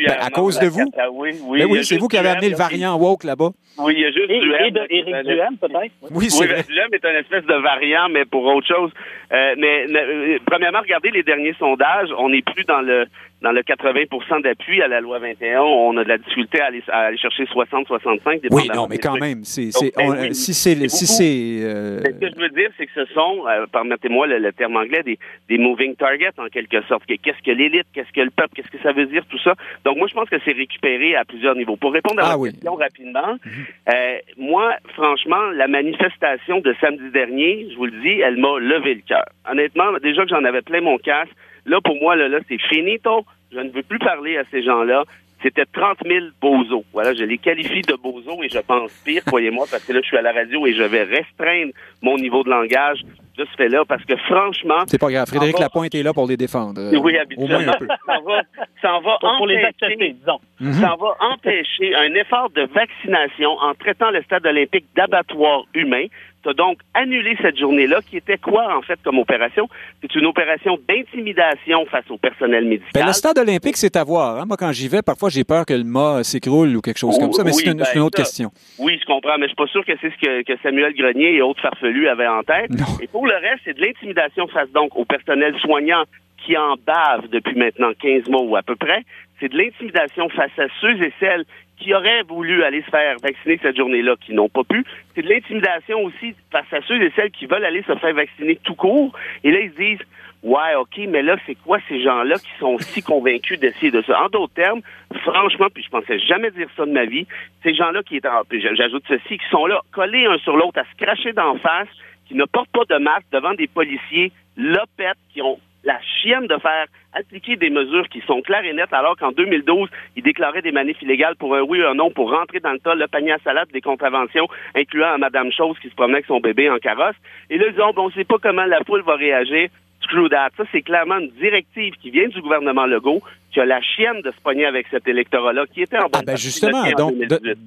[0.04, 0.90] Ben, à cause de vous?
[1.12, 1.60] Oui, oui.
[1.60, 3.50] Ben oui c'est vous qui avez amené le variant woke là-bas.
[3.78, 5.92] Oui, il y a juste et, et Duhem, peut-être?
[6.10, 8.90] Oui, c'est oui, Duhem est un espèce de variant, mais pour autre chose.
[9.32, 12.10] Euh, mais euh, premièrement, regardez les derniers sondages.
[12.18, 13.06] On n'est plus dans le
[13.42, 16.82] dans le 80% d'appui à la loi 21, on a de la difficulté à aller,
[16.88, 18.46] à aller chercher 60-65.
[18.50, 20.88] Oui, non, mais quand même, c'est, ben si c'est...
[20.88, 24.52] Si c'est euh, Ce que je veux dire, c'est que ce sont, euh, permettez-moi le,
[24.52, 27.02] terme anglais, des, des moving targets en quelque sorte.
[27.06, 29.54] Qu'est-ce que l'élite, qu'est-ce que le peuple, qu'est-ce que ça veut dire, tout ça.
[29.84, 31.76] Donc moi, je pense que c'est récupéré à plusieurs niveaux.
[31.76, 33.66] Pour répondre à ah, la question rapidement, mhm.
[33.92, 38.94] euh, moi, franchement, la manifestation de samedi dernier, je vous le dis, elle m'a levé
[38.94, 39.24] le cœur.
[39.50, 41.32] Honnêtement, déjà que j'en avais plein mon casque,
[41.66, 43.24] Là, pour moi, là, là c'est finito.
[43.52, 45.04] Je ne veux plus parler à ces gens-là.
[45.42, 46.84] C'était 30 000 bozos.
[46.92, 50.06] Voilà, je les qualifie de bozos et je pense pire, croyez-moi, parce que là, je
[50.06, 53.00] suis à la radio et je vais restreindre mon niveau de langage
[53.36, 54.84] de ce fait-là, parce que franchement...
[54.86, 55.26] C'est pas grave.
[55.26, 56.80] Frédéric Lapointe est là pour les défendre.
[56.80, 57.72] Euh, oui, habituellement.
[58.06, 58.42] Ça va,
[58.80, 60.14] ça va empêcher,
[60.60, 60.72] mhm.
[60.74, 66.06] Ça va empêcher un effort de vaccination en traitant le stade olympique d'abattoir humain
[66.42, 69.68] tu donc annulé cette journée-là, qui était quoi, en fait, comme opération?
[70.00, 72.90] C'est une opération d'intimidation face au personnel médical.
[72.94, 74.40] Ben, le stade olympique, c'est à voir.
[74.40, 74.44] Hein.
[74.46, 77.32] Moi, quand j'y vais, parfois, j'ai peur que le mât s'écroule ou quelque chose comme
[77.32, 78.50] ça, mais c'est une, ben, autre question.
[78.78, 81.42] Oui, je comprends, mais je suis pas sûr que c'est ce que, Samuel Grenier et
[81.42, 82.70] autres farfelus avaient en tête.
[83.00, 86.04] Et pour le reste, c'est de l'intimidation face, donc, au personnel soignant
[86.44, 89.04] qui en bave depuis maintenant 15 mois ou à peu près.
[89.40, 91.44] C'est de l'intimidation face à ceux et celles
[91.82, 94.84] qui auraient voulu aller se faire vacciner cette journée-là, qui n'ont pas pu.
[95.14, 98.56] C'est de l'intimidation aussi face à ceux et celles qui veulent aller se faire vacciner
[98.62, 99.12] tout court.
[99.42, 100.06] Et là, ils se disent,
[100.44, 104.22] ouais, OK, mais là, c'est quoi ces gens-là qui sont si convaincus d'essayer de ça?
[104.22, 104.80] En d'autres termes,
[105.22, 107.26] franchement, puis je pensais jamais dire ça de ma vie,
[107.64, 111.32] ces gens-là qui, j'ajoute ceci, qui sont là, collés un sur l'autre, à se cracher
[111.32, 111.88] d'en face,
[112.26, 116.56] qui ne portent pas de masque devant des policiers lopettes qui ont la chienne de
[116.58, 120.72] faire appliquer des mesures qui sont claires et nettes, alors qu'en 2012, ils déclaraient des
[120.72, 123.32] manifs illégales pour un oui ou un non pour rentrer dans le tas, le panier
[123.32, 126.78] à salade des contraventions, incluant à Madame Chose qui se promenait avec son bébé en
[126.78, 127.16] carrosse.
[127.50, 129.68] Et là, ils disent, bon, on sait pas comment la foule va réagir.
[130.02, 130.50] Screw that.
[130.56, 134.30] Ça, c'est clairement une directive qui vient du gouvernement Legault, qui a la chienne de
[134.30, 137.14] se pogner avec cet électorat-là, qui était en bonne ah ben justement, donc,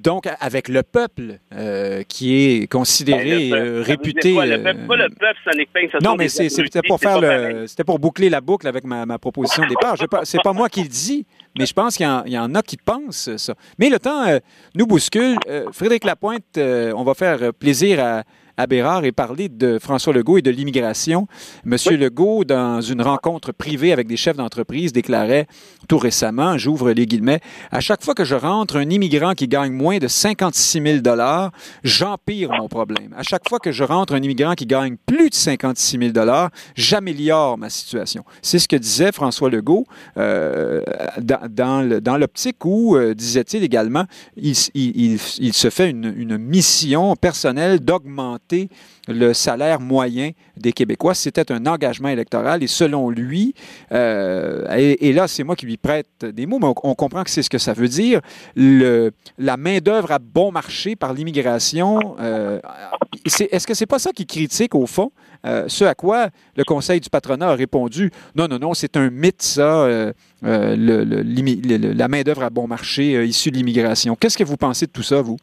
[0.02, 4.34] donc avec le peuple euh, qui est considéré, ben, euh, réputé.
[4.34, 7.66] Quoi, le peuple, pas le peuple, ça n'est pas Non, mais c'était pour faire le,
[7.66, 9.96] c'était pour boucler la boucle avec ma, ma proposition de départ.
[10.24, 11.24] C'est pas moi qui le dis,
[11.58, 13.54] mais je pense qu'il y, en a qui pensent ça.
[13.78, 14.38] Mais le temps euh,
[14.74, 15.36] nous bouscule.
[15.72, 18.22] Frédéric Lapointe, on va faire plaisir à
[18.56, 21.26] à Bérard et parler de François Legault et de l'immigration.
[21.64, 25.46] Monsieur Legault, dans une rencontre privée avec des chefs d'entreprise, déclarait
[25.88, 27.40] tout récemment, j'ouvre les guillemets,
[27.70, 31.52] à chaque fois que je rentre un immigrant qui gagne moins de 56 000 dollars,
[31.84, 33.14] j'empire mon problème.
[33.16, 36.50] À chaque fois que je rentre un immigrant qui gagne plus de 56 000 dollars,
[36.74, 38.24] j'améliore ma situation.
[38.40, 40.82] C'est ce que disait François Legault euh,
[41.20, 44.04] dans, l'optique où, euh, disait-il également,
[44.36, 48.45] il, se fait une, une mission personnelle d'augmenter
[49.08, 51.14] le salaire moyen des Québécois.
[51.14, 53.54] C'était un engagement électoral et selon lui,
[53.92, 57.42] euh, et, là c'est moi qui lui prête des mots, mais on, comprend que c'est
[57.42, 58.20] ce que ça veut dire,
[58.56, 62.60] la main-d'œuvre à bon marché par l'immigration, euh,
[63.24, 65.12] est-ce que c'est pas ça qui critique au fond?
[65.44, 68.10] Euh, ce à quoi le Conseil du patronat a répondu?
[68.34, 69.86] Non, non, non, c'est un mythe, ça,
[70.42, 74.16] la main-d'œuvre à bon marché issue de l'immigration.
[74.16, 75.36] Qu'est-ce que vous pensez de tout ça, vous?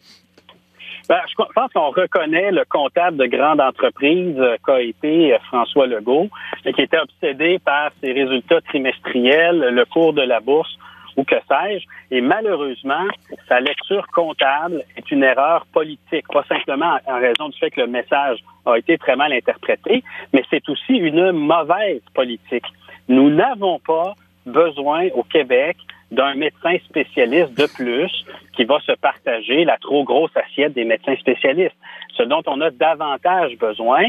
[1.10, 5.86] Ben, je pense qu'on reconnaît le comptable de grande entreprise euh, qu'a été euh, François
[5.86, 6.30] Legault,
[6.64, 10.78] qui était obsédé par ses résultats trimestriels, le cours de la bourse
[11.18, 11.86] ou que sais-je.
[12.10, 13.08] Et malheureusement,
[13.48, 17.88] sa lecture comptable est une erreur politique, pas simplement en raison du fait que le
[17.88, 22.66] message a été très mal interprété, mais c'est aussi une mauvaise politique.
[23.10, 24.14] Nous n'avons pas
[24.46, 25.78] besoin au Québec
[26.14, 28.12] d'un médecin spécialiste de plus
[28.56, 31.76] qui va se partager la trop grosse assiette des médecins spécialistes.
[32.16, 34.06] Ce dont on a davantage besoin,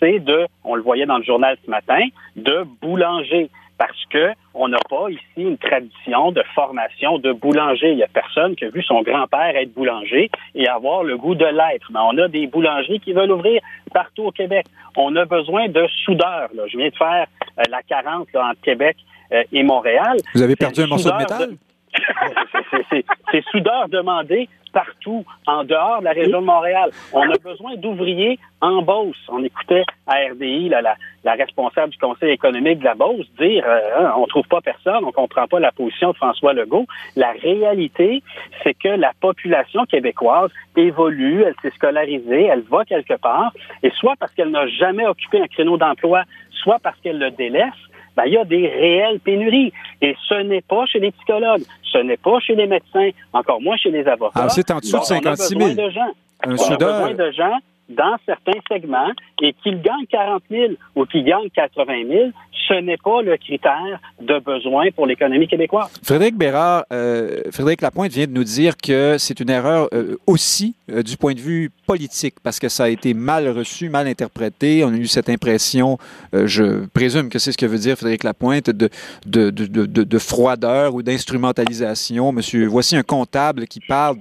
[0.00, 2.02] c'est de, on le voyait dans le journal ce matin,
[2.34, 7.92] de boulanger parce que on n'a pas ici une tradition de formation de boulanger.
[7.92, 11.34] Il y a personne qui a vu son grand-père être boulanger et avoir le goût
[11.34, 11.88] de l'être.
[11.92, 13.60] Mais on a des boulangeries qui veulent ouvrir
[13.92, 14.66] partout au Québec.
[14.96, 16.48] On a besoin de soudeurs.
[16.54, 16.62] Là.
[16.68, 17.26] Je viens de faire
[17.58, 18.96] euh, la 40 entre Québec
[19.30, 20.18] et Montréal.
[20.34, 21.50] Vous avez perdu un morceau de métal?
[23.30, 26.90] c'est soudeurs demandés partout en dehors de la région de Montréal.
[27.14, 29.16] On a besoin d'ouvriers en Beauce.
[29.28, 33.80] On écoutait à RDI la, la, responsable du Conseil économique de la Beauce dire euh,
[33.98, 36.86] hein, on trouve pas personne, on comprend pas la position de François Legault.
[37.16, 38.22] La réalité,
[38.62, 44.16] c'est que la population québécoise évolue, elle s'est scolarisée, elle va quelque part, et soit
[44.20, 47.72] parce qu'elle n'a jamais occupé un créneau d'emploi, soit parce qu'elle le délaisse,
[48.16, 49.72] ben, il y a des réelles pénuries.
[50.00, 53.76] Et ce n'est pas chez les psychologues, ce n'est pas chez les médecins, encore moins
[53.76, 54.40] chez les avocats.
[54.42, 55.74] Ah, c'est en dessous de 56 000.
[55.74, 56.12] De gens.
[56.44, 61.04] Un on a besoin de gens dans certains segments et qu'ils gagnent 40 000 ou
[61.06, 62.30] qu'ils gagnent 80 000,
[62.68, 65.90] ce n'est pas le critère de besoin pour l'économie québécoise.
[66.02, 70.74] Frédéric Bérard, euh, Frédéric Lapointe vient de nous dire que c'est une erreur euh, aussi
[70.90, 74.84] euh, du point de vue politique parce que ça a été mal reçu, mal interprété.
[74.84, 75.98] On a eu cette impression,
[76.32, 78.88] je présume que c'est ce que veut dire Frédéric Lapointe, de,
[79.26, 82.32] de, de, de froideur ou d'instrumentalisation.
[82.32, 84.16] Monsieur, voici un comptable qui parle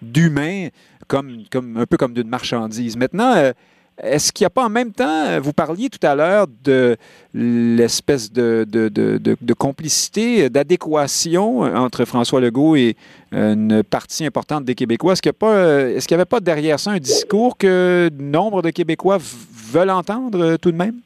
[0.00, 0.68] d'humain
[1.06, 1.44] comme,
[1.76, 2.96] un peu comme d'une marchandise.
[2.96, 3.52] Maintenant, euh,
[4.02, 6.96] est-ce qu'il n'y a pas en même temps, euh, vous parliez tout à l'heure de
[7.32, 8.64] l'espèce de,
[9.54, 12.96] complicité, d'adéquation entre François Legault et
[13.32, 15.12] une partie importante des Québécois.
[15.12, 19.18] Est-ce qu'il n'y avait pas derrière ça un discours que nombre de Québécois
[19.72, 20.96] veulent entendre euh, tout de même?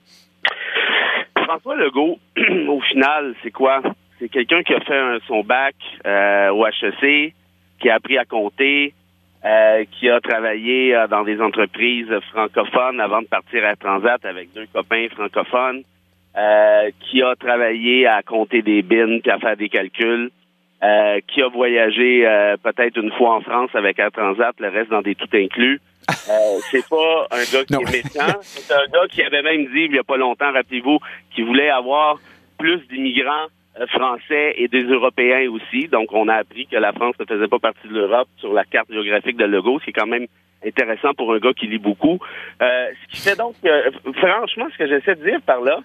[1.37, 2.19] François Legault,
[2.69, 3.83] au final, c'est quoi?
[4.19, 7.35] C'est quelqu'un qui a fait son bac au HEC,
[7.81, 8.93] qui a appris à compter,
[9.45, 14.53] euh, qui a travaillé euh, dans des entreprises francophones avant de partir à Transat avec
[14.53, 15.83] deux copains francophones,
[16.37, 20.31] euh, qui a travaillé à compter des bins puis à faire des calculs,
[21.27, 22.23] qui a voyagé
[22.63, 25.81] peut-être une fois en France avec Air Transat, le reste dans des tout inclus.
[26.71, 29.95] c'est pas un gars qui est méchant, c'est un gars qui avait même dit il
[29.95, 31.01] y a pas longtemps, rappelez-vous,
[31.35, 32.19] qu'il voulait avoir
[32.59, 35.89] plus d'immigrants euh, français et des Européens aussi.
[35.89, 38.65] Donc, on a appris que la France ne faisait pas partie de l'Europe sur la
[38.65, 40.27] carte géographique de Legault, ce qui est quand même
[40.67, 42.19] intéressant pour un gars qui lit beaucoup.
[42.63, 43.55] Euh, ce qui fait donc,
[44.17, 45.81] franchement, ce que j'essaie de dire par là.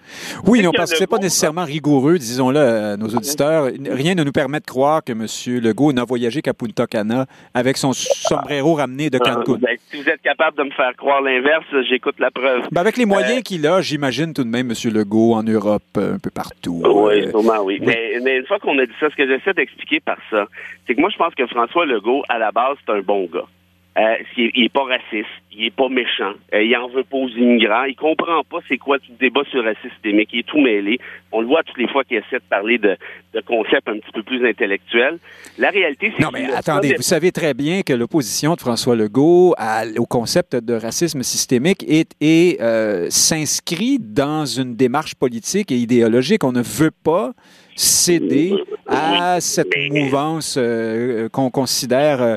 [0.46, 3.68] Oui, non, parce que c'est pas nécessairement rigoureux, disons-le à nos auditeurs.
[3.90, 5.26] Rien ne nous permet de croire que M.
[5.62, 9.58] Legault n'a voyagé qu'à Punta Cana avec son sombrero ramené de Cancun.
[9.58, 12.66] Ben, si vous êtes capable de me faire croire l'inverse, j'écoute la preuve.
[12.70, 14.92] Ben, avec les moyens euh, qu'il a, j'imagine tout de même M.
[14.92, 16.82] Legault en Europe, un peu partout.
[16.84, 17.78] Oui, euh, sûrement, oui.
[17.80, 20.46] Mais, mais, une fois qu'on a dit ça, ce que j'essaie d'expliquer par ça,
[20.86, 23.46] c'est que moi, je pense que François Legault, à la base, c'est un bon gars.
[23.96, 27.28] Euh, il, est pas raciste, il est pas méchant, euh, il en veut pas aux
[27.28, 30.42] immigrants, il comprend pas c'est quoi tout le débat sur le racisme systémique, il est
[30.42, 30.98] tout mêlé.
[31.30, 32.96] On le voit toutes les fois qu'il essaie de parler de,
[33.34, 35.18] de, concepts un petit peu plus intellectuels.
[35.58, 39.54] La réalité, c'est Non, mais attendez, vous savez très bien que l'opposition de François Legault
[39.96, 46.42] au concept de racisme systémique est, et euh, s'inscrit dans une démarche politique et idéologique.
[46.42, 47.32] On ne veut pas
[47.76, 48.54] céder
[48.86, 52.36] à cette mouvance euh, qu'on considère, euh,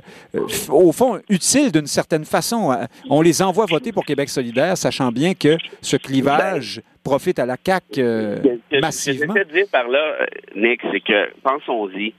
[0.69, 2.75] au fond, utile d'une certaine façon.
[3.09, 7.55] On les envoie voter pour Québec solidaire, sachant bien que ce clivage profite à la
[7.63, 8.35] CAQ euh,
[8.81, 9.33] massivement.
[9.33, 12.13] Ce que dire par là, Nick, c'est que, pensons-y,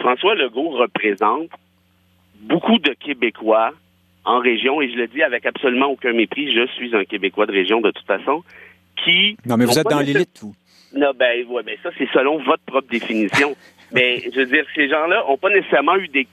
[0.00, 1.48] François Legault représente
[2.40, 3.72] beaucoup de Québécois
[4.24, 7.52] en région, et je le dis avec absolument aucun mépris, je suis un Québécois de
[7.52, 8.42] région de toute façon,
[9.04, 9.36] qui...
[9.46, 10.54] Non, mais vous êtes dans l'élite, vous.
[10.94, 13.54] Non, ben, ouais, ben ça, c'est selon votre propre définition.
[13.94, 16.26] Mais je veux dire, ces gens-là ont pas nécessairement eu des,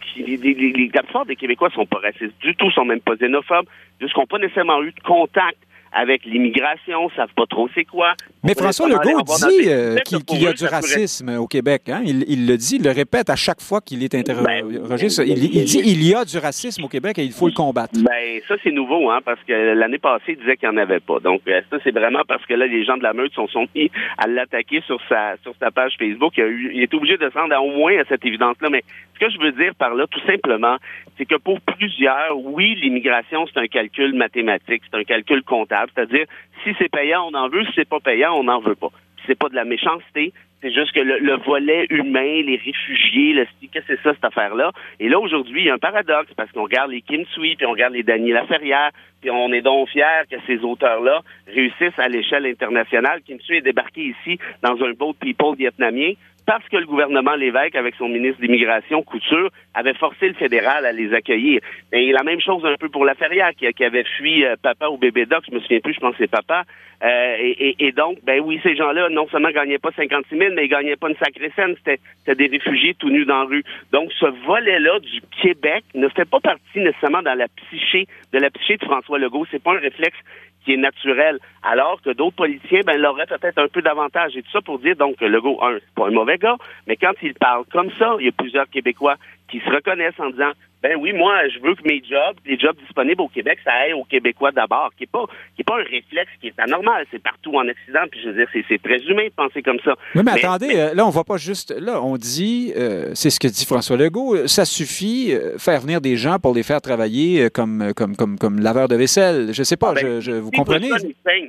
[0.93, 3.65] la plupart des Québécois sont pas racistes du tout, sont même pas xénophobes,
[3.99, 5.57] juste qu'ils n'ont pas nécessairement eu de contact
[5.91, 8.13] avec l'immigration, savent pas trop c'est quoi.
[8.43, 11.89] Mais François Legault dit euh, qu'il y a du racisme au Québec.
[11.89, 12.01] Hein?
[12.05, 14.61] Il, le dit, il le répète à chaque fois qu'il est interrogé.
[14.61, 17.53] Ben, il, il, dit il y a du racisme au Québec et il faut le
[17.53, 17.93] combattre.
[17.95, 21.01] Ben ça c'est nouveau, hein, parce que l'année passée il disait qu'il n'y en avait
[21.01, 21.19] pas.
[21.19, 23.67] Donc euh, ça c'est vraiment parce que là les gens de la meute sont, sont
[23.75, 26.33] mis à l'attaquer sur sa sur sa page Facebook.
[26.37, 28.69] Il, il est obligé de se rendre à, au moins à cette évidence-là.
[28.69, 28.83] Mais
[29.15, 30.77] ce que je veux dire par là, tout simplement,
[31.17, 36.25] c'est que pour plusieurs, oui, l'immigration c'est un calcul mathématique, c'est un calcul comptable, c'est-à-dire
[36.63, 38.91] si c'est payant on en veut, si c'est pas payant on n'en veut pas.
[39.27, 43.87] C'est pas de la méchanceté, c'est juste que le, volet humain, les réfugiés, le qu'est-ce
[43.87, 44.71] que c'est ça, cette affaire-là?
[44.99, 47.65] Et là, aujourd'hui, il y a un paradoxe, parce qu'on regarde les Kim Sui, puis
[47.65, 52.09] on regarde les Daniel Laferrière, puis on est donc fiers que ces auteurs-là réussissent à
[52.09, 53.21] l'échelle internationale.
[53.25, 56.13] Kim Sui est débarqué ici dans un boat people vietnamien
[56.49, 60.91] parce que le gouvernement Lévesque, avec son ministre d'immigration, Couture, avait forcé le fédéral à
[60.91, 61.61] les accueillir.
[61.93, 64.97] Et la même chose un peu pour la Ferrière, qui, avait fui euh, papa ou
[64.97, 66.63] bébé doc, je me souviens plus, je pense que c'est papa.
[67.03, 70.65] Euh, et, et, donc, ben oui, ces gens-là, non seulement gagnaient pas 56 000, mais
[70.65, 71.75] ils gagnaient pas une sacrée scène.
[71.77, 71.99] C'était
[72.33, 73.63] des réfugiés tout nus dans la rue.
[73.91, 78.49] Donc, ce volet-là du Québec ne fait pas partie nécessairement dans la psyché, de la
[78.49, 79.45] psyché de François Legault.
[79.51, 80.17] C'est pas un réflexe
[80.63, 84.35] qui est naturel, alors que d'autres politiciens ben, l'auraient peut-être un peu davantage.
[84.35, 86.57] Et tout ça pour dire donc que Legault, un, c'est pas un mauvais gars,
[86.87, 89.15] mais quand il parle comme ça, il y a plusieurs Québécois
[89.49, 90.51] qui se reconnaissent en disant
[90.81, 93.93] ben oui, moi, je veux que mes jobs, les jobs disponibles au Québec, ça aille
[93.93, 95.25] aux Québécois d'abord, qui est pas,
[95.55, 97.05] qui est pas un réflexe qui est anormal.
[97.11, 99.95] C'est partout en Occident, puis je veux dire, c'est très humain de penser comme ça.
[100.15, 103.41] Oui, mais, attendez, euh, là, on voit pas juste, là, on dit, euh, c'est ce
[103.41, 107.49] que dit François Legault, euh, ça suffit, faire venir des gens pour les faire travailler
[107.49, 109.49] comme, comme, comme, comme laveur de vaisselle.
[109.51, 110.89] Je sais pas, ah, ben, je, vous comprenez?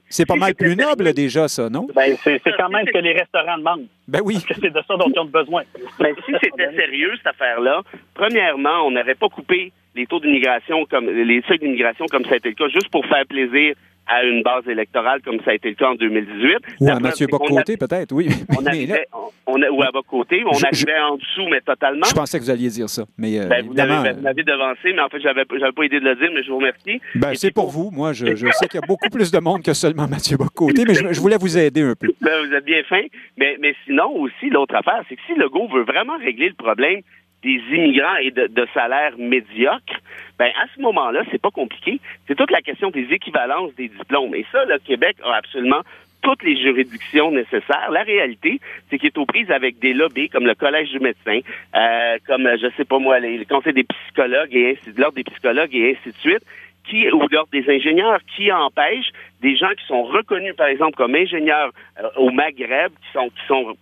[0.08, 1.86] C'est pas mal plus noble déjà, ça, non?
[1.94, 3.86] Ben, c'est quand même ce que les restaurants demandent.
[4.08, 4.34] Ben oui.
[4.34, 5.62] Parce que c'est de ça dont ils ont besoin.
[6.00, 7.82] Ben, si c'était sérieux, cette affaire-là,
[8.14, 12.36] premièrement, on n'aurait pas coupé les taux d'immigration comme les seuils d'immigration comme ça a
[12.36, 13.74] été le cas, juste pour faire plaisir
[14.10, 16.56] à une base électorale comme ça a été le cas en 2018.
[16.80, 18.28] Ou à Mathieu Bocoté, peut-être, oui.
[18.58, 19.06] On arrivait,
[19.46, 22.06] on, ou à Bocoté, on arrivait en dessous, mais totalement.
[22.08, 23.04] Je pensais que vous alliez dire ça.
[23.16, 26.30] Mais, euh, ben, vous m'avez devancé, mais en fait, j'avais pas idée de le dire,
[26.34, 27.00] mais je vous remercie.
[27.14, 27.90] Ben, c'est pour vous.
[27.90, 30.94] Moi, je, sais qu'il y a beaucoup plus de monde que seulement Mathieu Bocoté, mais
[30.94, 32.08] je, voulais vous aider un peu.
[32.20, 33.02] Ben, vous êtes bien fin.
[33.38, 37.00] Mais, mais sinon, aussi, l'autre affaire, c'est que si Legault veut vraiment régler le problème
[37.42, 40.00] des immigrants et de, de salaires médiocres,
[40.38, 42.00] ben à ce moment-là, c'est pas compliqué.
[42.26, 44.34] C'est toute la question des équivalences des diplômes.
[44.34, 45.82] Et ça, le Québec a absolument
[46.22, 47.90] toutes les juridictions nécessaires.
[47.90, 51.40] La réalité, c'est qu'il est aux prises avec des lobbies comme le Collège du médecin,
[51.74, 55.24] euh, comme, je sais pas moi, les, le Conseil des psychologues et ainsi, l'Ordre des
[55.24, 56.44] psychologues et ainsi de suite,
[56.88, 61.14] qui, ou l'Ordre des ingénieurs, qui empêchent des gens qui sont reconnus, par exemple, comme
[61.14, 63.74] ingénieurs euh, au Maghreb, qui sont, qui sont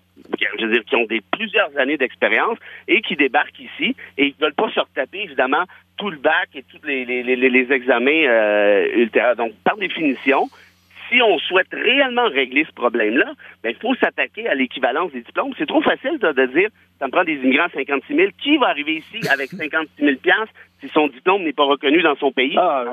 [0.59, 4.35] je veux dire, qui ont des plusieurs années d'expérience et qui débarquent ici et ils
[4.41, 5.65] veulent pas se retaper, évidemment,
[5.97, 9.37] tout le bac et tous les, les, les, examens euh, ultérieurs.
[9.37, 10.49] Donc, par définition,
[11.11, 15.53] si on souhaite réellement régler ce problème-là, ben, il faut s'attaquer à l'équivalence des diplômes.
[15.59, 18.29] C'est trop facile de, dire, ça me prend des immigrants à 56 000.
[18.39, 20.17] Qui va arriver ici avec 56 000
[20.81, 22.57] si son diplôme n'est pas reconnu dans son pays?
[22.57, 22.85] Ah,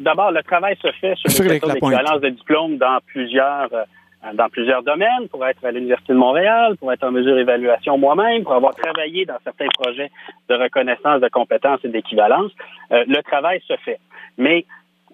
[0.00, 3.72] D'abord, le, travail se fait sur l'équivalence de diplômes dans plusieurs...
[3.72, 3.84] Euh,
[4.34, 8.44] dans plusieurs domaines, pour être à l'Université de Montréal, pour être en mesure d'évaluation moi-même,
[8.44, 10.10] pour avoir travaillé dans certains projets
[10.48, 12.52] de reconnaissance de compétences et d'équivalence.
[12.92, 13.98] Euh, le travail se fait.
[14.38, 14.64] Mais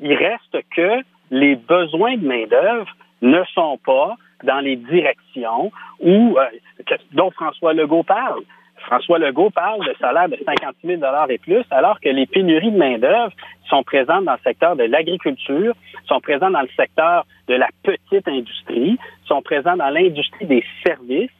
[0.00, 2.88] il reste que les besoins de main-d'œuvre
[3.22, 8.42] ne sont pas dans les directions où, euh, dont François Legault parle.
[8.86, 12.76] François Legault parle de salaire de 50 000 et plus, alors que les pénuries de
[12.76, 13.32] main-d'œuvre
[13.68, 15.74] sont présentes dans le secteur de l'agriculture,
[16.06, 21.30] sont présentes dans le secteur de la petite industrie, sont présentes dans l'industrie des services.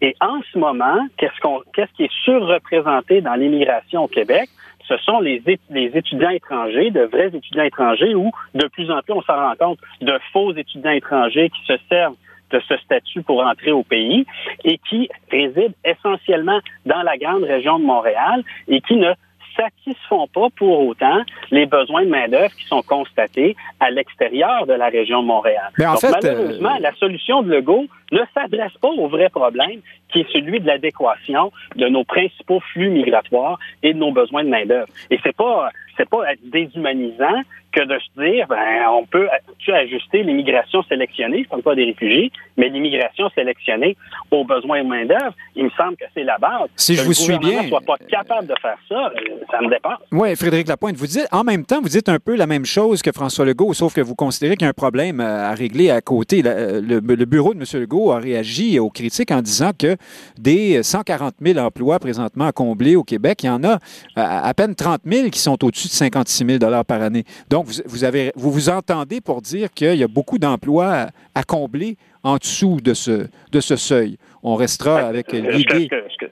[0.00, 4.48] Et en ce moment, qu'est-ce qui est surreprésenté dans l'immigration au Québec?
[4.86, 9.12] Ce sont les, les étudiants étrangers, de vrais étudiants étrangers, ou de plus en plus,
[9.12, 12.16] on s'en rend compte, de faux étudiants étrangers qui se servent
[12.50, 14.26] de ce statut pour entrer au pays
[14.64, 19.12] et qui résident essentiellement dans la grande région de Montréal et qui ne
[19.58, 24.88] satisfont pas pour autant les besoins de main-d'œuvre qui sont constatés à l'extérieur de la
[24.88, 25.70] région de Montréal.
[25.78, 29.80] Mais en fait, malheureusement, euh, la solution de Legault ne s'adresse pas au vrai problème
[30.10, 34.48] qui est celui de l'adéquation de nos principaux flux migratoires et de nos besoins de
[34.48, 34.88] main-d'œuvre.
[35.10, 37.42] Et c'est pas c'est pas déshumanisant
[37.72, 39.28] que de se dire, ben, on peut
[39.68, 43.96] ajuster l'immigration sélectionnée, je parle pas des réfugiés, mais l'immigration sélectionnée
[44.30, 45.34] aux besoins de main-d'œuvre.
[45.54, 46.68] Il me semble que c'est la base.
[46.76, 47.64] Si je vous suis bien.
[47.64, 49.98] soit pas capable de faire ça, euh, ça me dépasse.
[50.12, 53.02] Oui, Frédéric Lapointe, vous dites, en même temps, vous dites un peu la même chose
[53.02, 55.90] que François Legault, sauf que vous considérez qu'il y a un problème euh, à régler
[55.90, 56.42] à côté.
[56.46, 57.80] Euh, le, bureau de M.
[57.82, 59.96] Legault a réagi aux critiques en disant que
[60.38, 63.78] des 140 000 emplois présentement à combler au Québec, il y en a
[64.16, 67.24] à peine 30 000 qui sont au-dessus de 56 000 par année.
[67.50, 70.92] Donc, Donc, vous, vous, avez, vous vous entendez pour dire qu'il y a beaucoup d'emplois
[70.92, 74.16] à, à, combler en dessous de ce, de ce seuil.
[74.44, 75.88] On restera avec l'idée...
[75.90, 76.26] Ce,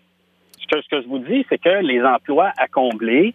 [0.71, 3.35] ce, ce que je vous dis, c'est que les emplois à combler,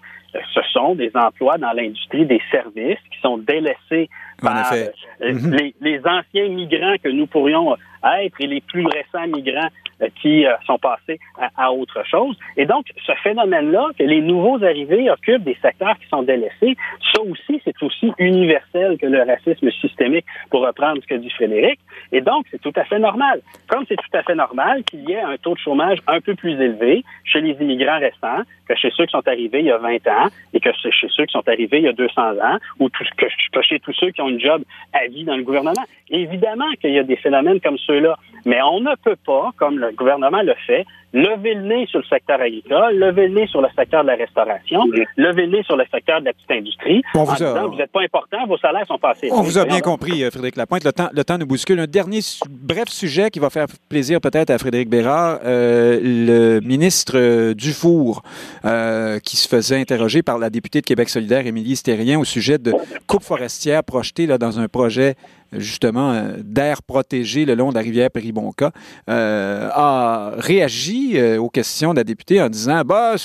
[0.53, 4.09] ce sont des emplois dans l'industrie des services qui sont délaissés
[4.41, 4.87] par euh,
[5.21, 5.53] Mhm.
[5.53, 9.69] les, les, anciens migrants que nous pourrions être et les plus récents migrants
[10.01, 12.35] euh, qui euh, sont passés à, à, autre chose.
[12.57, 16.75] Et donc, ce phénomène-là, que les nouveaux arrivés occupent des secteurs qui sont délaissés,
[17.13, 21.79] ça aussi, c'est aussi universel que le racisme systémique, pour reprendre ce que dit Frédéric.
[22.11, 23.41] Et donc, c'est tout à fait normal.
[23.67, 26.33] Comme c'est tout à fait normal qu'il y ait un taux de chômage un peu
[26.35, 28.41] plus élevé chez les immigrants restants
[28.75, 31.31] chez ceux qui sont arrivés il y a 20 ans et que chez ceux qui
[31.31, 34.29] sont arrivés il y a 200 ans ou que, que chez tous ceux qui ont
[34.29, 34.63] une job
[34.93, 35.85] à vie dans le gouvernement.
[36.09, 39.91] Évidemment qu'il y a des phénomènes comme ceux-là, mais on ne peut pas, comme le
[39.91, 43.67] gouvernement le fait, lever le nez sur le secteur agricole, lever le nez sur le
[43.77, 45.03] secteur de la restauration, oui.
[45.17, 47.67] lever le nez sur le secteur de la petite industrie, en vous disant a...
[47.67, 50.31] vous n'êtes pas important, vos salaires sont pas assez On vous a bien compris, euh,
[50.31, 50.83] Frédéric Lapointe.
[50.83, 51.79] Le temps, le temps nous bouscule.
[51.79, 55.39] Un dernier su bref sujet qui va faire plaisir peut-être à Frédéric Bérard.
[55.43, 58.23] Euh, le ministre euh, Dufour,
[58.65, 62.57] euh, qui se faisait interroger par la députée de Québec solidaire, Émilie Stérien, au sujet
[62.57, 62.73] de
[63.07, 65.15] coupe forestière projetée là, dans un projet
[65.53, 68.71] justement euh, d'air protégé le long de la rivière Péribonca,
[69.09, 73.15] euh, a réagi euh, aux questions de la députée en disant bah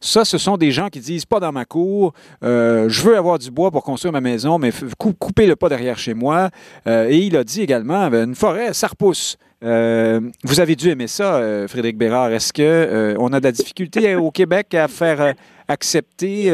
[0.00, 2.12] ça ce sont des gens qui disent pas dans ma cour,
[2.42, 6.14] je veux avoir du bois pour construire ma maison, mais coupez le pas derrière chez
[6.14, 6.50] moi.
[6.86, 9.36] Et il a dit également une forêt ça repousse.
[9.62, 12.32] Vous avez dû aimer ça, Frédéric Bérard.
[12.32, 15.34] Est-ce que on a de la difficulté au Québec à faire
[15.68, 16.50] accepter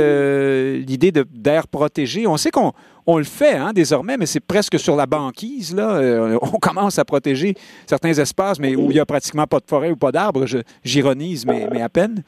[0.86, 2.26] l'idée d'air protégé?
[2.26, 2.72] On sait qu'on
[3.06, 5.74] on le fait hein, désormais, mais c'est presque sur la banquise.
[5.74, 5.96] Là.
[5.96, 7.54] Euh, on commence à protéger
[7.86, 10.44] certains espaces, mais où il n'y a pratiquement pas de forêt ou pas d'arbres.
[10.84, 12.22] J'ironise, mais, mais, à peine.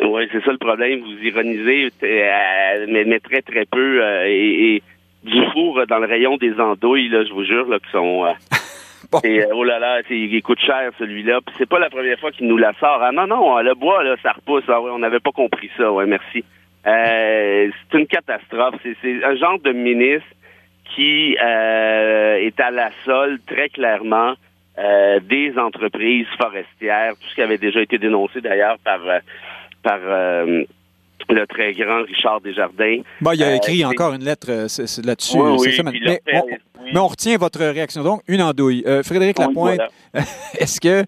[0.00, 1.00] Oui, c'est ça le problème.
[1.00, 4.02] Vous ironisez, euh, mais, mais, très, très peu.
[4.02, 4.82] Euh, et, et,
[5.22, 8.24] du four dans le rayon des andouilles, là, je vous jure, là, qui sont...
[9.10, 9.18] Bon.
[9.24, 11.40] Et, oh là là, il coûte cher celui-là.
[11.58, 13.00] c'est pas la première fois qu'il nous la sort.
[13.02, 14.62] Ah non, non, le bois, là, ça repousse.
[14.68, 15.90] Ah, ouais, on n'avait pas compris ça.
[15.90, 16.44] Ouais, merci.
[16.86, 18.76] Euh, c'est une catastrophe.
[19.02, 20.28] C'est un genre de ministre
[20.94, 24.34] qui euh, est à la solde très clairement
[24.78, 29.00] euh, des entreprises forestières, tout ce qui avait déjà été dénoncé d'ailleurs par
[29.82, 33.02] par le très grand Richard Desjardins.
[33.20, 35.38] Bon, il a écrit encore une lettre là-dessus.
[35.38, 36.56] Oui, oui, mais, on, oui.
[36.92, 38.02] mais, on, retient votre réaction.
[38.02, 38.84] Donc, une andouille.
[39.04, 39.88] Frédéric oui, Lapointe, voilà.
[40.58, 41.04] est-ce que,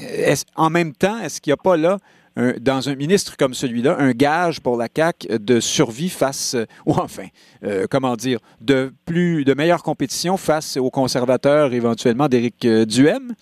[0.00, 1.98] est en même temps, est-ce qu'il n'y a pas là
[2.36, 6.66] un, dans un ministre comme celui-là, un gage pour la CAQ de survie face, euh,
[6.86, 7.26] ou enfin,
[7.64, 13.34] euh, comment dire, de plus, de meilleure compétition face aux conservateurs éventuellement d'Éric euh, Duhem?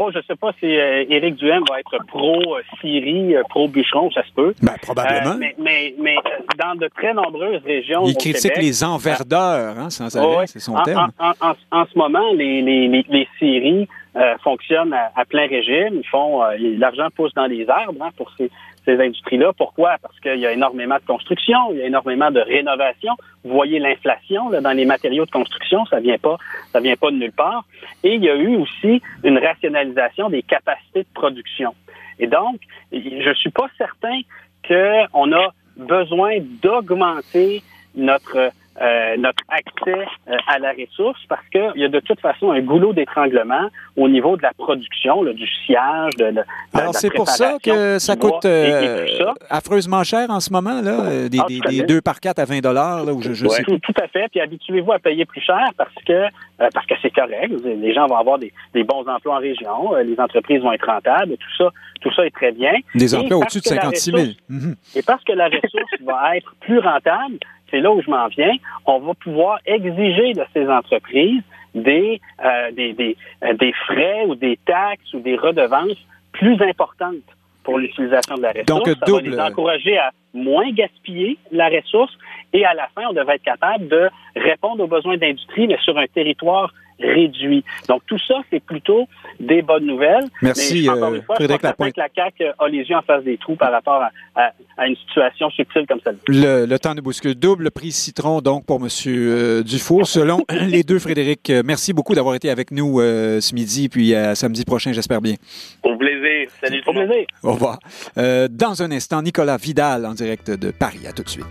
[0.00, 4.22] Oh, je ne sais pas si euh, Éric Duhem va être pro-Syrie, euh, pro-Bûcheron, ça
[4.22, 4.54] se peut.
[4.62, 5.32] Ben, probablement.
[5.32, 6.14] Euh, mais, mais, mais,
[6.56, 8.06] dans de très nombreuses régions.
[8.06, 11.10] Il critique Québec, les enverdeurs, hein, sans arrêt, oh, c'est son en, terme.
[11.18, 13.88] En, en, en, ce moment, les, les, les, les
[14.18, 15.94] scieries fonctionnent à, à, plein régime.
[15.94, 16.42] Ils font,
[16.78, 18.50] l'argent pousse dans les arbres hein, pour ces,
[18.88, 19.52] ces industries-là.
[19.52, 19.96] Pourquoi?
[20.00, 23.12] Parce qu'il y a énormément de construction, il y a énormément de rénovation.
[23.44, 26.38] Vous voyez l'inflation dans les matériaux de construction, ça vient pas,
[26.72, 27.64] ça vient pas de nulle part.
[28.02, 31.74] Et il y a eu aussi une rationalisation des capacités de production.
[32.18, 32.60] Et donc,
[32.92, 34.20] je suis pas certain
[34.66, 37.62] qu'on a besoin d'augmenter
[37.94, 38.50] notre
[38.80, 42.60] euh, notre accès euh, à la ressource parce qu'il y a de toute façon un
[42.60, 47.28] goulot d'étranglement au niveau de la production, là, du sciage, de, de Alors c'est pour
[47.28, 49.34] ça que ça coûte euh, et, et ça.
[49.50, 52.60] affreusement cher en ce moment, là, des, ah, des, des 2 par 4 à 20
[52.60, 54.28] dollars, là, où je, je ouais, sais tout, tout, à fait.
[54.30, 56.26] Puis habituez-vous à payer plus cher parce que
[56.58, 57.52] parce que c'est correct.
[57.64, 61.36] Les gens vont avoir des, des, bons emplois en région, les entreprises vont être rentables,
[61.36, 61.70] tout ça,
[62.00, 62.72] tout ça est très bien.
[62.94, 64.22] Des emplois au-dessus de 56 000.
[64.48, 64.74] Mm -hmm.
[64.98, 67.38] Et parce que la ressource va être plus rentable,
[67.70, 68.54] c'est là où je m'en viens,
[68.86, 71.42] on va pouvoir exiger de ces entreprises
[71.74, 73.16] des, euh, des, des,
[73.54, 75.98] des, frais ou des taxes ou des redevances
[76.32, 77.16] plus importantes
[77.62, 78.66] pour l'utilisation de la ressource.
[78.66, 79.30] Donc, Ça double...
[79.30, 82.12] va les encourager à moins gaspiller la ressource
[82.52, 85.96] et à la fin, on devrait être capable de répondre aux besoins d'industrie, mais sur
[85.98, 87.64] un territoire réduit.
[87.88, 89.06] Donc, tout ça, c'est plutôt
[89.40, 90.24] des bonnes nouvelles.
[90.42, 93.02] Merci, Mais, encore une fois, Frédéric je pense que la CAQ a les yeux en
[93.02, 96.62] face des trous par rapport à, à, à une situation subtile comme celle-là.
[96.62, 97.34] Le, le, temps de bouscule.
[97.34, 98.88] Double prix citron, donc, pour M.
[99.06, 100.06] Euh, Dufour.
[100.06, 104.34] Selon les deux, Frédéric, merci beaucoup d'avoir été avec nous euh, ce midi, puis à
[104.34, 105.34] samedi prochain, j'espère bien.
[105.82, 106.48] Au plaisir.
[106.60, 106.82] Salut.
[106.86, 107.26] Au plaisir.
[107.42, 107.78] Au revoir.
[108.16, 111.06] Euh, dans un instant, Nicolas Vidal en direct de Paris.
[111.06, 111.46] À tout de suite.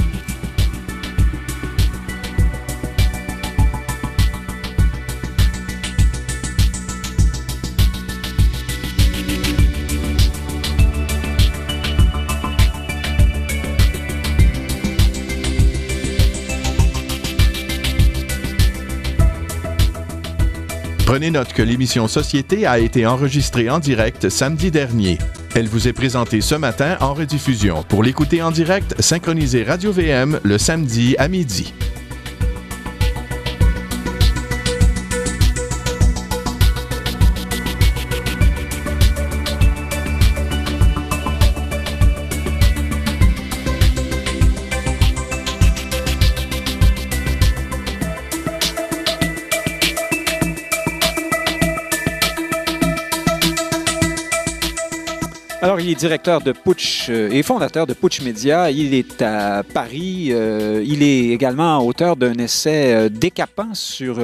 [21.10, 25.18] Prenez note que l'émission Société a été enregistrée en direct samedi dernier.
[25.56, 27.82] Elle vous est présentée ce matin en rediffusion.
[27.88, 31.74] Pour l'écouter en direct, synchronisez Radio VM le samedi à midi.
[55.94, 58.70] Directeur de Putsch euh, et fondateur de Putsch Media.
[58.70, 60.28] Il est à Paris.
[60.30, 64.18] Euh, il est également auteur d'un essai euh, décapant sur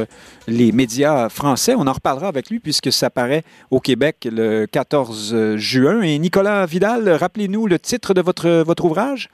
[0.49, 1.75] les médias français.
[1.77, 6.03] On en reparlera avec lui puisque ça paraît au Québec le 14 juin.
[6.03, 9.29] Et Nicolas Vidal, rappelez-nous le titre de votre, votre ouvrage.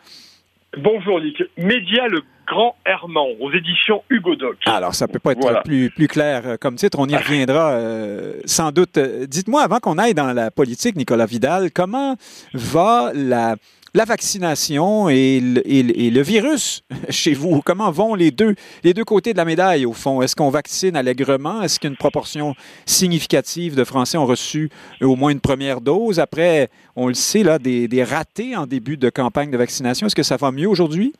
[0.78, 1.42] Bonjour Nick.
[1.58, 2.22] Média le
[2.52, 4.56] Grand Herman aux éditions Hugo Doc.
[4.66, 6.98] Alors, ça peut pas être plus, plus clair euh, comme titre.
[7.00, 8.98] On y reviendra euh, sans doute.
[8.98, 12.16] Euh, dites-moi, avant qu'on aille dans la politique, Nicolas Vidal, comment
[12.52, 13.56] va la
[13.94, 17.60] la vaccination et le, virus chez vous?
[17.62, 20.20] Comment vont les deux, les deux côtés de la médaille, au fond?
[20.20, 21.62] Est-ce qu'on vaccine allègrement?
[21.62, 26.20] Est-ce qu'une proportion significative de Français ont reçu au moins une première dose?
[26.20, 30.06] Après, on le sait, là, des, des ratés en début de campagne de vaccination.
[30.06, 31.14] Est-ce que ça va mieux aujourd'hui?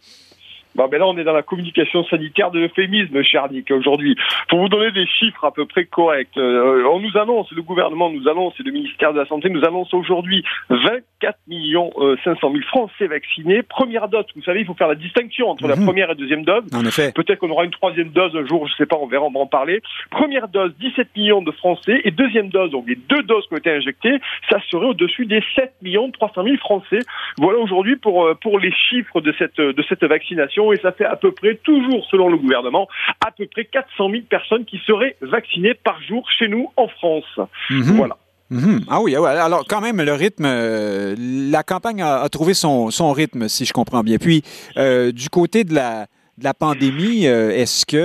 [0.74, 4.16] Bon, ben là, on est dans la communication sanitaire de l'euphémisme, cher Nick, aujourd'hui.
[4.48, 8.10] Pour vous donner des chiffres à peu près corrects, euh, on nous annonce, le gouvernement
[8.10, 11.90] nous annonce et le ministère de la Santé nous annonce aujourd'hui 24 millions
[12.24, 13.62] 500 000 Français vaccinés.
[13.62, 15.84] Première dose, vous savez, il faut faire la distinction entre la mhm.
[15.84, 16.62] première et la deuxième dose.
[16.72, 17.12] En effet.
[17.14, 19.40] Peut-être qu'on aura une troisième dose un jour, je sais pas, on verra, on va
[19.40, 19.80] en parler.
[20.10, 23.58] Première dose, 17 millions de Français et deuxième dose, donc les deux doses qui ont
[23.58, 24.18] été injectées,
[24.48, 27.00] ça serait au-dessus des 7 millions 300 000 Français.
[27.38, 31.04] Voilà aujourd'hui pour, euh, pour les chiffres de cette, de cette vaccination et ça fait
[31.04, 32.86] à peu près, toujours selon le gouvernement,
[33.24, 37.40] à peu près 400 000 personnes qui seraient vaccinées par jour chez nous en France.
[37.70, 37.96] Mhm.
[37.96, 38.16] Voilà.
[38.50, 38.84] Mhm.
[38.88, 43.64] Ah oui, alors quand même, le rythme, euh, la campagne a, trouvé son, rythme, si
[43.64, 44.18] je comprends bien.
[44.18, 44.42] Puis,
[44.76, 46.06] euh, du côté de la,
[46.36, 47.96] de la pandémie, euh, est-ce que,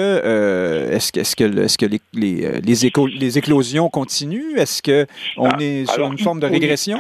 [0.90, 4.56] est-ce que, est-ce que, est-ce que les, les, les, éclosions continuent?
[4.56, 7.00] Est-ce qu'on ah, est sur une forme de régression?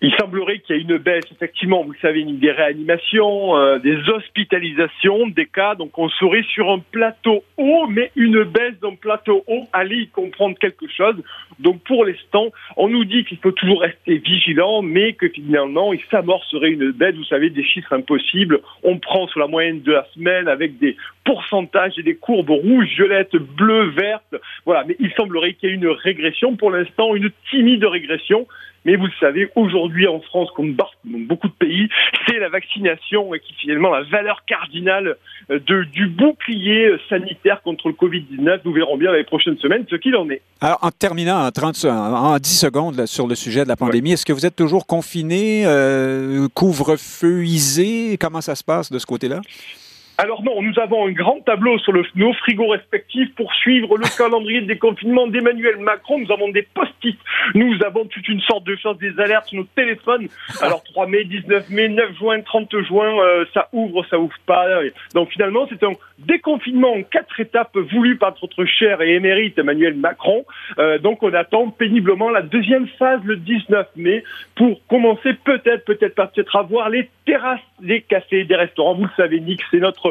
[0.00, 3.98] Il semblerait qu'il y ait une baisse, effectivement, vous le savez, des réanimations, euh, des
[4.08, 5.74] hospitalisations, des cas.
[5.74, 10.08] Donc on serait sur un plateau haut, mais une baisse d'un plateau haut, allez y
[10.08, 11.16] comprendre quelque chose.
[11.58, 16.00] Donc pour l'instant, on nous dit qu'il faut toujours rester vigilant, mais que finalement, il
[16.12, 18.60] s'amorcerait une baisse, vous savez, des chiffres impossibles.
[18.84, 22.88] On prend sur la moyenne de la semaine avec des pourcentages et des courbes rouges,
[22.94, 24.36] violettes, bleues, vertes.
[24.64, 26.54] Voilà, mais il semblerait qu'il y ait une régression.
[26.54, 28.46] Pour l'instant, une timide régression.
[28.88, 31.90] Mais vous le savez, aujourd'hui en France, comme dans beaucoup de pays,
[32.26, 35.18] c'est la vaccination qui finalement la valeur cardinale
[35.50, 38.60] euh, de, du bouclier euh, sanitaire contre le Covid-19.
[38.64, 40.40] Nous verrons bien dans les prochaines semaines ce qu'il en est.
[40.62, 44.24] Alors, en terminant en, 30, en 10 secondes sur le sujet de la pandémie, est-ce
[44.24, 48.16] que vous êtes toujours confiné, euh, couvre-feu isé?
[48.18, 49.42] Comment ça se passe de ce côté-là?
[50.20, 54.04] Alors non, nous avons un grand tableau sur le, nos frigos respectifs pour suivre le
[54.18, 56.18] calendrier de déconfinement d'Emmanuel Macron.
[56.18, 57.16] Nous avons des post-it.
[57.54, 60.26] Nous avons toute une sorte de chose, des alertes sur nos téléphones.
[60.60, 64.66] Alors 3 mai, 19 mai, 9 juin, 30 juin, euh, ça ouvre, ça ouvre pas.
[65.14, 69.94] Donc finalement, c'est un déconfinement en quatre étapes voulu par notre cher et émérite Emmanuel
[69.94, 70.44] Macron.
[70.80, 74.24] Euh, donc on attend péniblement la deuxième phase le 19 mai
[74.56, 78.96] pour commencer peut-être, peut-être peut-être à voir les terrasses des cafés, des restaurants.
[78.96, 80.07] Vous le savez, Nick, c'est notre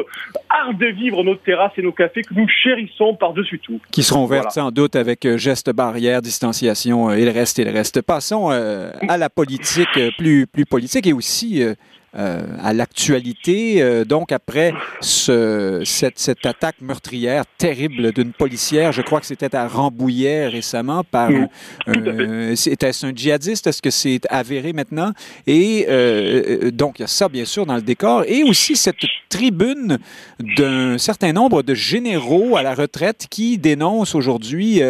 [0.48, 3.80] art de vivre, nos terrasses et nos cafés que nous chérissons par-dessus tout.
[3.90, 7.64] Qui seront ouvertes sans doute avec euh, gestes barrières, distanciation euh, et le reste et
[7.64, 8.02] le reste.
[8.02, 11.74] Passons euh, à la politique, plus, plus politique et aussi euh,
[12.14, 13.82] à l'actualité.
[13.82, 19.54] Euh, donc, après ce, cette, cette, attaque meurtrière terrible d'une policière, je crois que c'était
[19.54, 21.48] à Rambouillet récemment, par mmh.
[21.86, 23.66] un, était-ce un djihadiste?
[23.66, 25.12] Est-ce que c'est avéré maintenant?
[25.46, 28.24] Et euh, donc, il y a ça, bien sûr, dans le décor.
[28.26, 28.96] Et aussi cette
[29.28, 29.98] tribune
[30.40, 34.80] d'un certain nombre de généraux à la retraite qui dénoncent aujourd'hui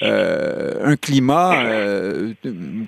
[0.00, 1.62] un climat,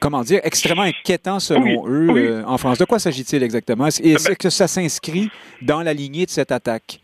[0.00, 2.78] comment dire, extrêmement inquiétant selon eux en France.
[2.78, 3.83] De quoi s'agit-il exactement?
[4.02, 5.30] Et est-ce que ça s'inscrit
[5.62, 7.00] dans la lignée de cette attaque?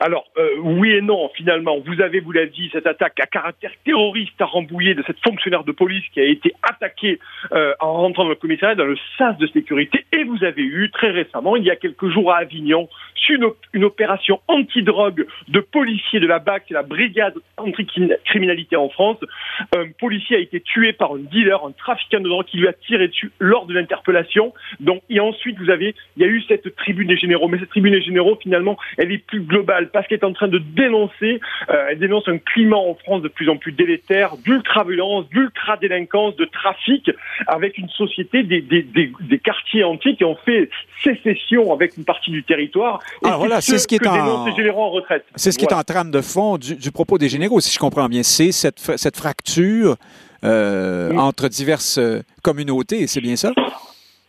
[0.00, 1.78] Alors, euh, oui et non, finalement.
[1.78, 5.64] Vous avez, vous l'avez dit, cette attaque à caractère terroriste à Rambouillet de cette fonctionnaire
[5.64, 7.18] de police qui a été attaquée
[7.52, 10.04] euh, en rentrant dans le commissariat, dans le sas de sécurité.
[10.12, 12.88] Et vous avez eu, très récemment, il y a quelques jours à Avignon,
[13.28, 19.18] une, une opération anti-drogue de policiers de la BAC, la brigade anti-criminalité en France.
[19.76, 22.72] Un policier a été tué par un dealer, un trafiquant de drogue qui lui a
[22.72, 24.52] tiré dessus lors de l'interpellation.
[24.80, 27.48] Donc, et ensuite, vous avez, il y a eu cette tribune des généraux.
[27.48, 30.48] Mais cette tribune des généraux, finalement, elle est plus globale parce qu'elle est en train
[30.48, 35.28] de dénoncer, euh, elle dénonce un climat en France de plus en plus délétère, d'ultra-violence,
[35.28, 37.10] d'ultra-délinquance, de trafic,
[37.46, 40.70] avec une société, des, des, des, des, quartiers entiers qui ont fait
[41.02, 43.00] sécession avec une partie du territoire.
[43.22, 44.54] Et Alors voilà, c'est ce qui est en...
[44.56, 45.24] généraux en retraite.
[45.34, 47.78] C'est ce qui est en trame de fond du, du, propos des généraux, si je
[47.78, 48.22] comprends bien.
[48.22, 49.96] C'est cette, cette fracture
[50.44, 52.00] euh, entre diverses
[52.42, 53.52] communautés, c'est bien ça?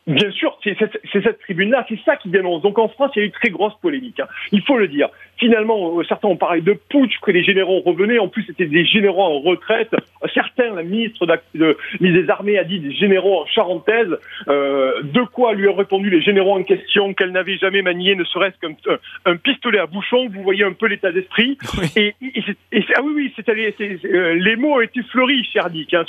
[0.07, 2.61] Bien sûr, c'est cette, cette tribune-là, c'est ça qui dénonce.
[2.61, 4.21] Donc en France, il y a eu une très grosse polémique.
[4.21, 4.27] Hein.
[4.53, 5.09] Il faut le dire.
[5.37, 8.19] Finalement, euh, certains ont parlé de putsch, que les généraux revenaient.
[8.19, 9.95] En plus, c'était des généraux en retraite.
[10.33, 14.17] Certains, la ministre de, des Armées a dit des généraux en charentaise.
[14.47, 18.23] Euh, de quoi lui ont répondu les généraux en question qu'elle n'avait jamais manié, ne
[18.23, 18.75] serait-ce qu'un
[19.25, 20.27] un pistolet à bouchon?
[20.29, 21.57] Vous voyez un peu l'état d'esprit.
[21.95, 22.13] Et,
[22.95, 26.03] ah oui, oui, c'est, euh, les mots ont été fleuris, cher Dick, hein,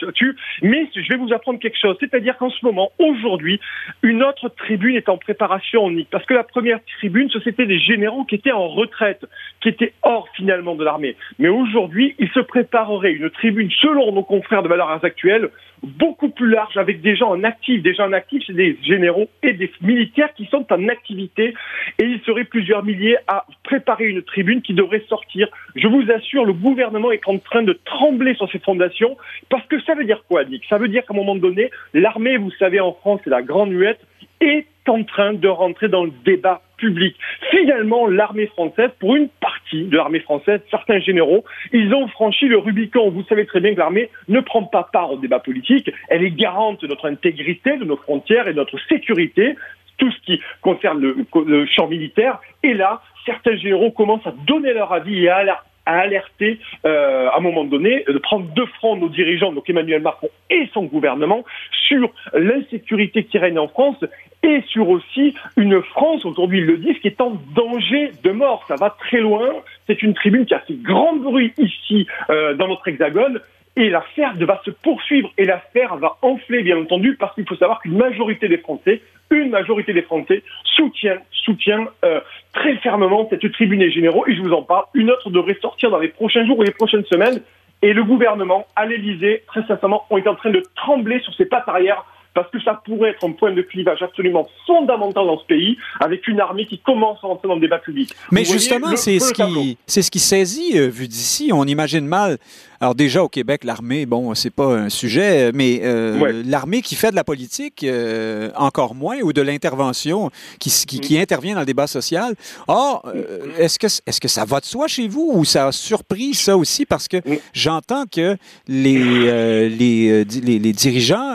[0.62, 1.96] Mais je vais vous apprendre quelque chose.
[2.00, 3.60] C'est-à-dire qu'en ce moment, aujourd'hui,
[4.02, 8.24] une autre tribune est en préparation, Nick, parce que la première tribune, c'était des généraux
[8.24, 9.17] qui étaient en retraite,
[9.60, 11.16] qui étaient hors finalement de l'armée.
[11.38, 15.50] Mais aujourd'hui, il se préparerait une tribune, selon nos confrères de valeurs actuelles,
[15.82, 17.82] beaucoup plus large, avec des gens en actif.
[17.82, 21.54] Des gens en actif, c'est des généraux et des militaires qui sont en activité,
[21.98, 25.48] et il serait plusieurs milliers à préparer une tribune qui devrait sortir.
[25.76, 29.16] Je vous assure, le gouvernement est en train de trembler sur ses fondations,
[29.48, 32.36] parce que ça veut dire quoi, Nick Ça veut dire qu'à un moment donné, l'armée,
[32.36, 34.00] vous savez, en France, c'est la grande muette,
[34.40, 37.16] est en train de rentrer dans le débat public.
[37.50, 42.58] Finalement, l'armée française, pour une partie de l'armée française, certains généraux, ils ont franchi le
[42.58, 43.10] Rubicon.
[43.10, 45.90] Vous savez très bien que l'armée ne prend pas part au débat politique.
[46.08, 49.56] Elle est garante de notre intégrité, de nos frontières et de notre sécurité
[49.98, 52.38] tout ce qui concerne le, le, champ militaire.
[52.62, 57.38] Et là, certains généraux commencent à donner leur avis et à, a alerté euh, à
[57.38, 61.44] un moment donné de prendre de front nos dirigeants, donc Emmanuel Macron et son gouvernement,
[61.88, 63.96] sur l'insécurité qui règne en France
[64.42, 68.64] et sur aussi une France, aujourd'hui ils le disent, qui est en danger de mort.
[68.68, 69.48] Ça va très loin.
[69.86, 73.40] C'est une tribune qui a fait grand bruit ici euh, dans notre hexagone.
[73.76, 77.80] Et l'affaire va se poursuivre et l'affaire va enfler, bien entendu, parce qu'il faut savoir
[77.80, 82.20] qu'une majorité des Français, une majorité des Français soutient, soutient euh,
[82.52, 84.26] très fermement cette tribune des généraux.
[84.26, 84.84] Et je vous en parle.
[84.94, 87.40] Une autre devrait sortir dans les prochains jours ou les prochaines semaines.
[87.82, 91.44] Et le gouvernement, à l'Élysée, très sincèrement, on est en train de trembler sur ses
[91.44, 92.04] pattes arrière
[92.38, 96.28] parce que ça pourrait être un point de clivage absolument fondamental dans ce pays, avec
[96.28, 98.14] une armée qui commence à rentrer dans le débat public.
[98.30, 101.50] Mais justement, c'est ce, qui, ce qui saisit, euh, vu d'ici.
[101.52, 102.38] On imagine mal
[102.80, 107.10] alors déjà au Québec, l'armée, bon, c'est pas un sujet, mais euh, l'armée qui fait
[107.10, 110.30] de la politique, euh, encore moins, ou de l'intervention,
[110.60, 111.20] qui, qui, mm.
[111.20, 112.34] intervient dans le débat social.
[112.68, 115.72] Or, euh, est-ce que, est-ce que ça va de soi chez vous ou ça a
[115.72, 116.86] surpris ça aussi?
[116.86, 117.38] Parce que mm.
[117.52, 118.36] j'entends que
[118.68, 121.34] les, les, les, dirigeants,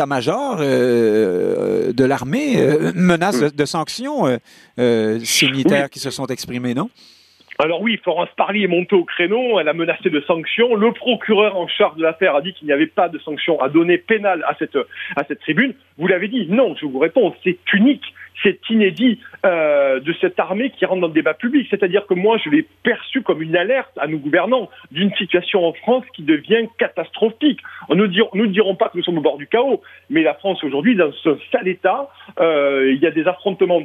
[0.00, 2.56] l'état-major de l'armée
[2.94, 4.38] menacent de, de sanctions
[4.76, 6.88] ces militaires qui se sont exprimés, non?
[7.62, 10.74] Alors oui, Florence Parly est montée au créneau, elle a menacé de sanctions.
[10.76, 13.68] Le procureur en charge de l'affaire a dit qu'il n'y avait pas de sanctions à
[13.68, 15.74] donner pénales à cette, tribune.
[15.98, 20.70] Vous l'avez dit, non, je vous réponds, c'est unique c'est inédit euh, de cette armée
[20.70, 21.66] qui rentre dans le débat public.
[21.70, 25.72] C'est-à-dire que moi, je l'ai perçu comme une alerte à nos gouvernants d'une situation en
[25.72, 27.60] France qui devient catastrophique.
[27.88, 30.96] Nous ne dirons pas que nous sommes au bord du chaos, mais la France aujourd'hui
[30.96, 32.08] dans ce sale état.
[32.38, 33.82] Euh, il y a des affrontements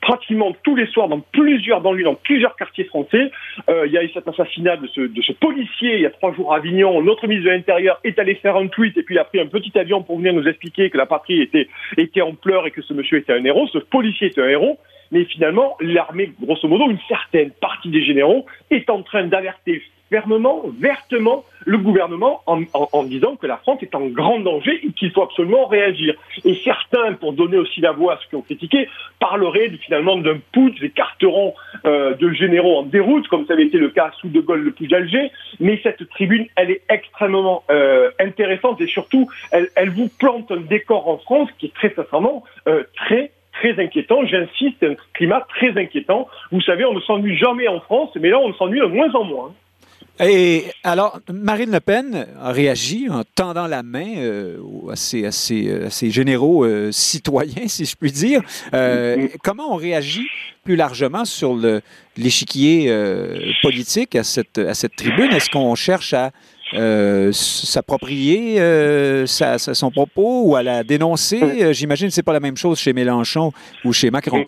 [0.00, 3.11] pratiquement tous les soirs dans plusieurs banlieues, dans plusieurs quartiers français.
[3.14, 6.52] Euh, il y a eu cet assassinat de ce, policier il y a trois jours
[6.52, 7.02] à Avignon.
[7.02, 9.46] Notre ministre de l'Intérieur est allé faire un tweet et puis il a pris un
[9.46, 12.82] petit avion pour venir nous expliquer que la patrie était, était en pleurs et que
[12.82, 13.68] ce monsieur était un héros.
[13.68, 14.78] Ce policier est un héros,
[15.10, 19.82] mais finalement, l'armée, grosso modo, une certaine partie des généraux est en train d'alerter
[20.12, 25.22] vertement, le gouvernement en, disant que la France est en grand danger et qu'il faut
[25.22, 26.14] absolument réagir.
[26.44, 28.88] Et certains, pour donner aussi la voix à ceux qui ont critiqué,
[29.18, 31.54] parleraient finalement d'un putsch, des carterons
[31.84, 34.72] euh, de généraux en déroute, comme ça avait été le cas sous De Gaulle le
[34.72, 35.30] plus d'Alger.
[35.60, 40.60] Mais cette tribune, elle est extrêmement euh, intéressante et surtout, elle, elle, vous plante un
[40.60, 44.24] décor en France qui est très sincèrement euh, très très inquiétant.
[44.26, 46.28] J'insiste, un climat très inquiétant.
[46.50, 49.24] Vous savez, on ne s'ennuie jamais en France, mais là, on s'ennuie de moins en
[49.24, 49.54] moins.
[50.20, 54.58] Et alors, Marine Le Pen a réagi en tendant la main euh,
[54.90, 55.30] à, ces, à,
[56.10, 58.42] généraux euh, citoyens, si je puis dire.
[58.74, 60.26] Euh, comment on réagit
[60.64, 61.58] plus largement sur
[62.16, 62.94] l'échiquier
[63.62, 65.32] politique à cette, à cette tribune?
[65.32, 66.30] Est-ce qu'on cherche à
[67.32, 68.58] s'approprier
[69.26, 71.72] son propos ou à la dénoncer?
[71.72, 73.52] J'imagine que ce n'est pas la même chose chez Mélenchon
[73.84, 74.44] ou chez Macron.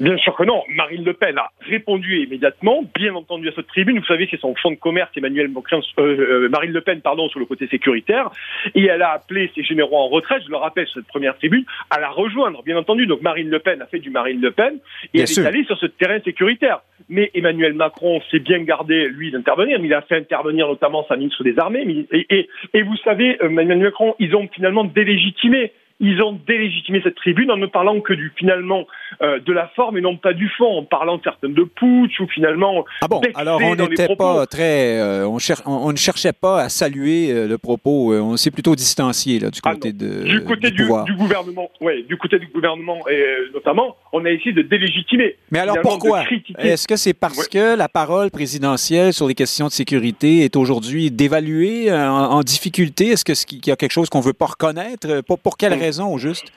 [0.00, 0.64] Bien sûr que non.
[0.70, 4.00] Marine Le Pen a répondu immédiatement, bien entendu à cette tribune.
[4.00, 7.28] Vous savez, c'est son fonds de commerce, Emmanuel Macron, euh, euh, Marine Le Pen, pardon,
[7.28, 8.30] sur le côté sécuritaire.
[8.74, 11.64] Et elle a appelé ses généraux en retraite, je le rappelle, sur cette première tribune,
[11.90, 13.06] à la rejoindre, bien entendu.
[13.06, 14.78] Donc Marine Le Pen a fait du Marine Le Pen
[15.14, 16.80] et elle est allée sur ce terrain sécuritaire.
[17.08, 19.78] Mais Emmanuel Macron s'est bien gardé, lui, d'intervenir.
[19.80, 22.06] Il a fait intervenir notamment sa ministre des Armées.
[22.10, 27.00] et, et, et vous savez, euh, Emmanuel Macron, ils ont finalement délégitimé ils ont délégitimé
[27.04, 28.86] cette tribune en ne parlant que du finalement
[29.22, 32.26] euh, de la forme et non pas du fond, en parlant certaines de putsch ou
[32.26, 32.84] finalement.
[33.00, 37.30] Ah bon Alors on n'était pas très, euh, on, on, ne cherchait pas à saluer
[37.30, 38.12] euh, le propos.
[38.12, 41.70] on s'est plutôt distancié là du ah côté de du côté du, du, gouvernement.
[41.80, 45.36] Ouais, du côté du gouvernement et notamment, on a essayé de délégitimer.
[45.52, 46.24] Mais alors pourquoi?
[46.58, 51.12] Est-ce que c'est parce que la parole présidentielle sur les questions de sécurité est aujourd'hui
[51.12, 53.10] dévaluée, en, difficulté?
[53.10, 55.22] Est-ce qu'il y a quelque chose qu'on veut pas reconnaître?
[55.22, 56.52] Pour, pour quelle raison au juste?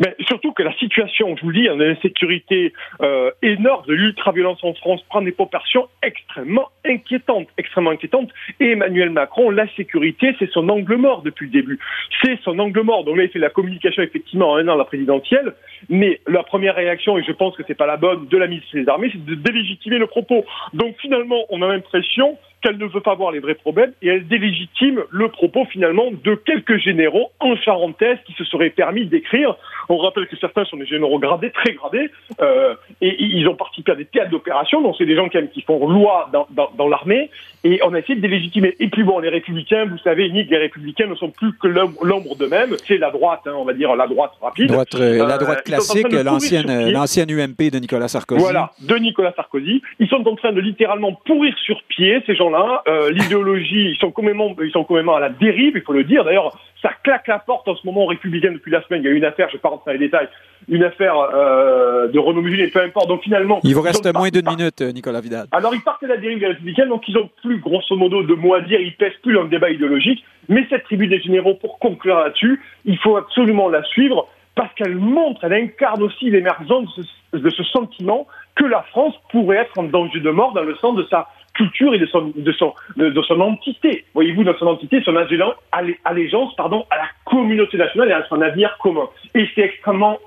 [0.00, 4.74] Mais surtout que la situation, je vous dis, une insécurité euh, énorme de l'ultra-violence en
[4.74, 8.30] France prend des proportions extrêmement inquiétantes, extrêmement inquiétantes.
[8.60, 11.78] Et Emmanuel Macron, la sécurité, c'est son angle mort depuis le début.
[12.22, 13.04] C'est son angle mort.
[13.04, 15.54] Donc là, il fait la communication effectivement en un an la présidentielle,
[15.88, 18.74] mais la première réaction, et je pense que c'est pas la bonne, de la ministre
[18.74, 20.44] des Armées, c'est de délégitimer le propos.
[20.74, 24.26] Donc finalement, on a l'impression qu'elle ne veut pas voir les vrais problèmes et elle
[24.26, 29.56] délégitime le propos finalement de quelques généraux en charentaise qui se seraient permis d'écrire.
[29.88, 33.92] On rappelle que certains sont des généraux gradés, très gradés, euh, et ils ont participé
[33.92, 37.30] à des théâtres d'opération, donc c'est des gens qui, font loi dans, dans, dans l'armée,
[37.64, 38.74] et on a essayé de délégitimer.
[38.80, 42.36] Et puis bon, les républicains, vous savez, Nick, les républicains ne sont plus que l'ombre
[42.36, 44.68] d'eux-mêmes, c'est la droite, hein, on va dire la droite rapide.
[44.68, 48.40] Droite, euh, la droite euh, classique, l'ancienne, l'ancienne UMP de Nicolas Sarkozy.
[48.40, 49.82] Voilà, de Nicolas Sarkozy.
[49.98, 54.12] Ils sont en train de littéralement pourrir sur pied ces gens euh, L'idéologie, ils sont
[54.22, 56.24] même, ils sont à la dérive, il faut le dire.
[56.24, 59.02] D'ailleurs, ça claque la porte en ce moment aux Républicains depuis la semaine.
[59.02, 60.28] Il y a une affaire, je ne vais pas rentrer dans les détails,
[60.68, 63.08] une affaire euh, de Renaud Musil, peu importe.
[63.08, 65.46] Donc finalement, il vous reste moins d'une minute, Nicolas Vidal.
[65.52, 68.34] Alors ils partent à la dérive des Républicains, donc ils ont plus grosso modo de
[68.34, 70.24] mots à dire, ils pèsent plus dans le débat idéologique.
[70.48, 74.28] Mais cette tribu des généraux, pour conclure là-dessus, il faut absolument la suivre
[74.58, 76.98] parce qu'elle montre, elle incarne aussi l'émergence
[77.32, 78.26] de ce sentiment
[78.56, 81.28] que la France pourrait être en danger de mort dans le sens de sa
[81.58, 84.04] culture et de son, de son, de, son entité.
[84.14, 88.76] Voyez-vous, dans son entité, son allégeance pardon, à la communauté nationale et à son avenir
[88.80, 89.08] commun.
[89.34, 90.18] Et c'est extrêmement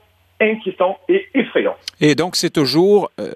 [0.41, 1.75] inquiétant et effrayant.
[2.01, 3.29] Et donc, c'est toujours, euh,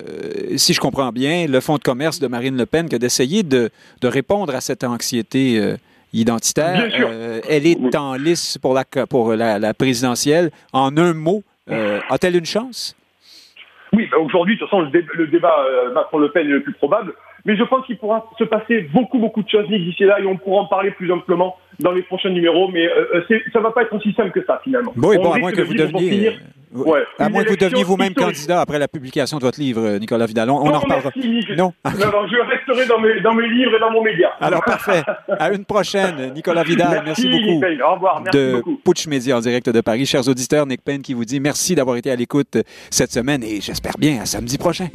[0.58, 3.70] si je comprends bien, le fonds de commerce de Marine Le Pen que d'essayer de,
[4.02, 5.78] de, répondre à cette anxiété euh,
[6.14, 6.84] identitaire.
[7.00, 10.50] Euh, elle est en lice pour la, pour la, présidentielle.
[10.74, 12.96] En un mot, a-t-elle une chance?
[13.94, 15.56] Oui, ben aujourd'hui, de toute façon, le, le débat
[15.94, 17.14] Macron-Le Pen est le plus probable.
[17.46, 20.36] Mais je pense qu'il pourra se passer beaucoup, beaucoup de choses d'ici là et on
[20.36, 22.70] pourra en parler plus amplement dans les prochains numéros.
[22.72, 24.94] Mais euh, euh ça va pas être aussi simple que ça, finalement.
[24.98, 26.32] Oui, bon, à moins que vous deveniez...
[26.74, 27.04] Ouais.
[27.20, 30.26] À moins que vous deveniez vous-même candidat après la publication de votre livre, euh, Nicolas
[30.26, 30.50] Vidal.
[30.50, 31.10] On, en reparlera.
[31.56, 31.74] non?
[31.86, 34.32] non, je resterai dans mes, dans mes, livres et dans mon média.
[34.42, 35.04] Alors, parfait.
[35.40, 37.04] À une prochaine, Nicolas Vidal.
[37.06, 37.64] Merci, beaucoup.
[37.64, 38.22] Au revoir.
[38.22, 40.06] Merci de Putsch Média en direct de Paris.
[40.06, 42.58] Chers auditeurs, Nick Payne qui vous dit merci d'avoir été à l'écoute
[42.90, 44.88] cette semaine et j'espère bien à samedi prochain.